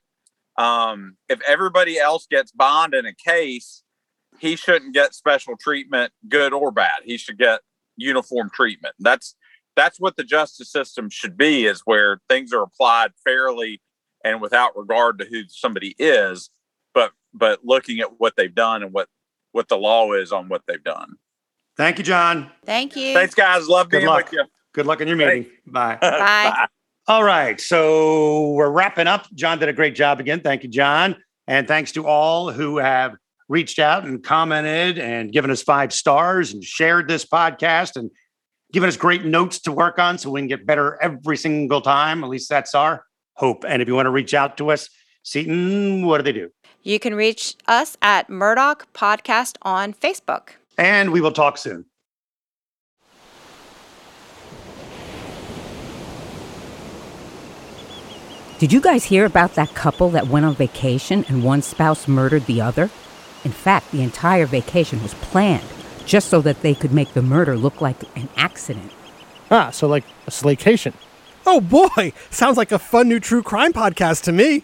Um, 0.58 1.18
if 1.28 1.42
everybody 1.48 1.98
else 1.98 2.28
gets 2.30 2.52
bond 2.52 2.94
in 2.94 3.06
a 3.06 3.14
case, 3.14 3.84
he 4.40 4.56
shouldn't 4.56 4.94
get 4.94 5.16
special 5.16 5.58
treatment, 5.58 6.14
good 6.30 6.54
or 6.54 6.72
bad. 6.72 7.02
He 7.04 7.18
should 7.18 7.40
get 7.40 7.62
uniform 7.98 8.52
treatment. 8.54 8.94
That's 9.00 9.36
that's 9.76 10.00
what 10.00 10.18
the 10.18 10.24
justice 10.24 10.72
system 10.72 11.10
should 11.10 11.38
be. 11.38 11.66
Is 11.66 11.82
where 11.86 12.22
things 12.30 12.54
are 12.54 12.62
applied 12.62 13.14
fairly 13.24 13.82
and 14.24 14.42
without 14.42 14.78
regard 14.78 15.18
to 15.20 15.26
who 15.26 15.44
somebody 15.48 15.96
is 15.98 16.52
but 16.96 17.12
but 17.34 17.60
looking 17.64 18.00
at 18.00 18.20
what 18.20 18.34
they've 18.36 18.56
done 18.56 18.82
and 18.82 18.92
what 18.92 19.08
what 19.56 19.70
the 19.70 19.78
law 19.78 20.12
is 20.12 20.34
on 20.34 20.50
what 20.50 20.64
they've 20.68 20.84
done. 20.84 21.16
Thank 21.78 21.98
you, 21.98 22.04
John. 22.04 22.52
Thank 22.66 22.96
you. 22.96 23.14
Thanks, 23.14 23.34
guys. 23.34 23.68
Love 23.70 23.90
Good 23.90 24.00
being 24.00 24.08
luck. 24.08 24.26
with 24.26 24.34
you. 24.34 24.44
Good 24.74 24.86
luck 24.86 25.00
in 25.00 25.08
your 25.08 25.16
meeting. 25.16 25.46
Bye. 25.66 25.98
Bye. 26.02 26.68
All 27.08 27.24
right. 27.24 27.60
So 27.62 28.52
we're 28.52 28.70
wrapping 28.70 29.08
up. 29.08 29.28
John 29.34 29.58
did 29.60 29.70
a 29.70 29.74
great 29.74 29.96
job 29.96 30.20
again. 30.20 30.42
Thank 30.42 30.64
you, 30.64 30.70
John. 30.70 31.16
And 31.48 31.68
thanks 31.68 31.94
to 31.94 32.06
all 32.06 32.52
who 32.52 32.78
have 32.80 33.16
reached 33.48 33.80
out 33.80 34.04
and 34.04 34.22
commented 34.22 34.98
and 35.00 35.32
given 35.32 35.50
us 35.52 35.62
five 35.62 35.94
stars 35.94 36.52
and 36.54 36.62
shared 36.64 37.08
this 37.08 37.26
podcast 37.26 37.96
and 37.96 38.12
given 38.74 38.90
us 38.90 38.98
great 38.98 39.24
notes 39.24 39.60
to 39.62 39.72
work 39.72 40.00
on 40.00 40.18
so 40.18 40.32
we 40.32 40.42
can 40.42 40.48
get 40.48 40.66
better 40.66 41.02
every 41.02 41.38
single 41.38 41.80
time. 41.80 42.24
At 42.24 42.30
least 42.30 42.50
that's 42.50 42.76
our 42.76 43.06
hope. 43.36 43.64
And 43.66 43.82
if 43.82 43.88
you 43.88 43.96
want 43.96 44.08
to 44.08 44.12
reach 44.12 44.34
out 44.34 44.58
to 44.58 44.72
us, 44.72 44.90
Seaton, 45.24 46.06
what 46.06 46.18
do 46.18 46.24
they 46.24 46.34
do? 46.34 46.50
You 46.88 47.00
can 47.00 47.16
reach 47.16 47.56
us 47.68 47.98
at 48.00 48.30
Murdaugh 48.30 48.82
Podcast 48.94 49.58
on 49.64 49.92
Facebook. 49.92 50.50
And 50.78 51.12
we 51.12 51.20
will 51.20 51.32
talk 51.32 51.58
soon. 51.58 51.86
Did 58.60 58.72
you 58.72 58.80
guys 58.80 59.04
hear 59.04 59.26
about 59.26 59.56
that 59.56 59.74
couple 59.74 60.12
that 60.12 60.28
went 60.28 60.46
on 60.46 60.54
vacation 60.54 61.26
and 61.28 61.44
one 61.44 61.64
spouse 61.64 62.08
murdered 62.08 62.46
the 62.46 62.62
other? 62.62 62.92
In 63.44 63.52
fact, 63.52 63.92
the 63.92 64.04
entire 64.04 64.46
vacation 64.46 65.02
was 65.02 65.16
planned 65.16 65.68
just 66.06 66.30
so 66.30 66.40
that 66.42 66.62
they 66.62 66.76
could 66.76 66.94
make 66.94 67.14
the 67.14 67.24
murder 67.24 67.58
look 67.58 67.82
like 67.82 68.04
an 68.16 68.30
accident. 68.38 68.92
Ah, 69.50 69.72
so 69.72 69.88
like 69.88 70.04
a 70.28 70.30
slaycation. 70.30 70.94
Oh 71.48 71.62
boy, 71.62 72.14
sounds 72.30 72.58
like 72.58 72.72
a 72.72 72.78
fun 72.78 73.10
new 73.10 73.20
true 73.20 73.42
crime 73.42 73.74
podcast 73.74 74.22
to 74.26 74.32
me. 74.32 74.64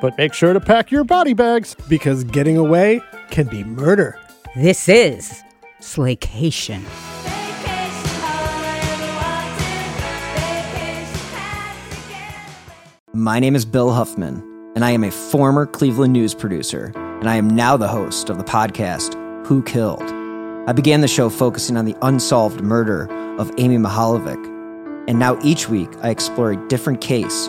But 0.00 0.16
make 0.18 0.34
sure 0.34 0.52
to 0.52 0.60
pack 0.60 0.90
your 0.90 1.04
body 1.04 1.32
bags. 1.32 1.74
Because 1.88 2.24
getting 2.24 2.56
away 2.56 3.00
can 3.30 3.46
be 3.46 3.64
murder. 3.64 4.18
This 4.54 4.88
is 4.88 5.42
Slaycation. 5.80 6.82
My 13.12 13.40
name 13.40 13.56
is 13.56 13.64
Bill 13.64 13.92
Huffman, 13.92 14.42
and 14.74 14.84
I 14.84 14.90
am 14.90 15.02
a 15.02 15.10
former 15.10 15.64
Cleveland 15.64 16.12
news 16.12 16.34
producer, 16.34 16.92
and 16.94 17.30
I 17.30 17.36
am 17.36 17.48
now 17.48 17.78
the 17.78 17.88
host 17.88 18.28
of 18.28 18.36
the 18.36 18.44
podcast 18.44 19.14
Who 19.46 19.62
Killed. 19.62 20.02
I 20.68 20.72
began 20.72 21.00
the 21.00 21.08
show 21.08 21.30
focusing 21.30 21.78
on 21.78 21.86
the 21.86 21.96
unsolved 22.02 22.60
murder 22.60 23.10
of 23.38 23.50
Amy 23.56 23.78
Mihaljevic, 23.78 24.44
and 25.08 25.18
now 25.18 25.38
each 25.42 25.68
week 25.70 25.88
I 26.02 26.10
explore 26.10 26.52
a 26.52 26.68
different 26.68 27.00
case 27.00 27.48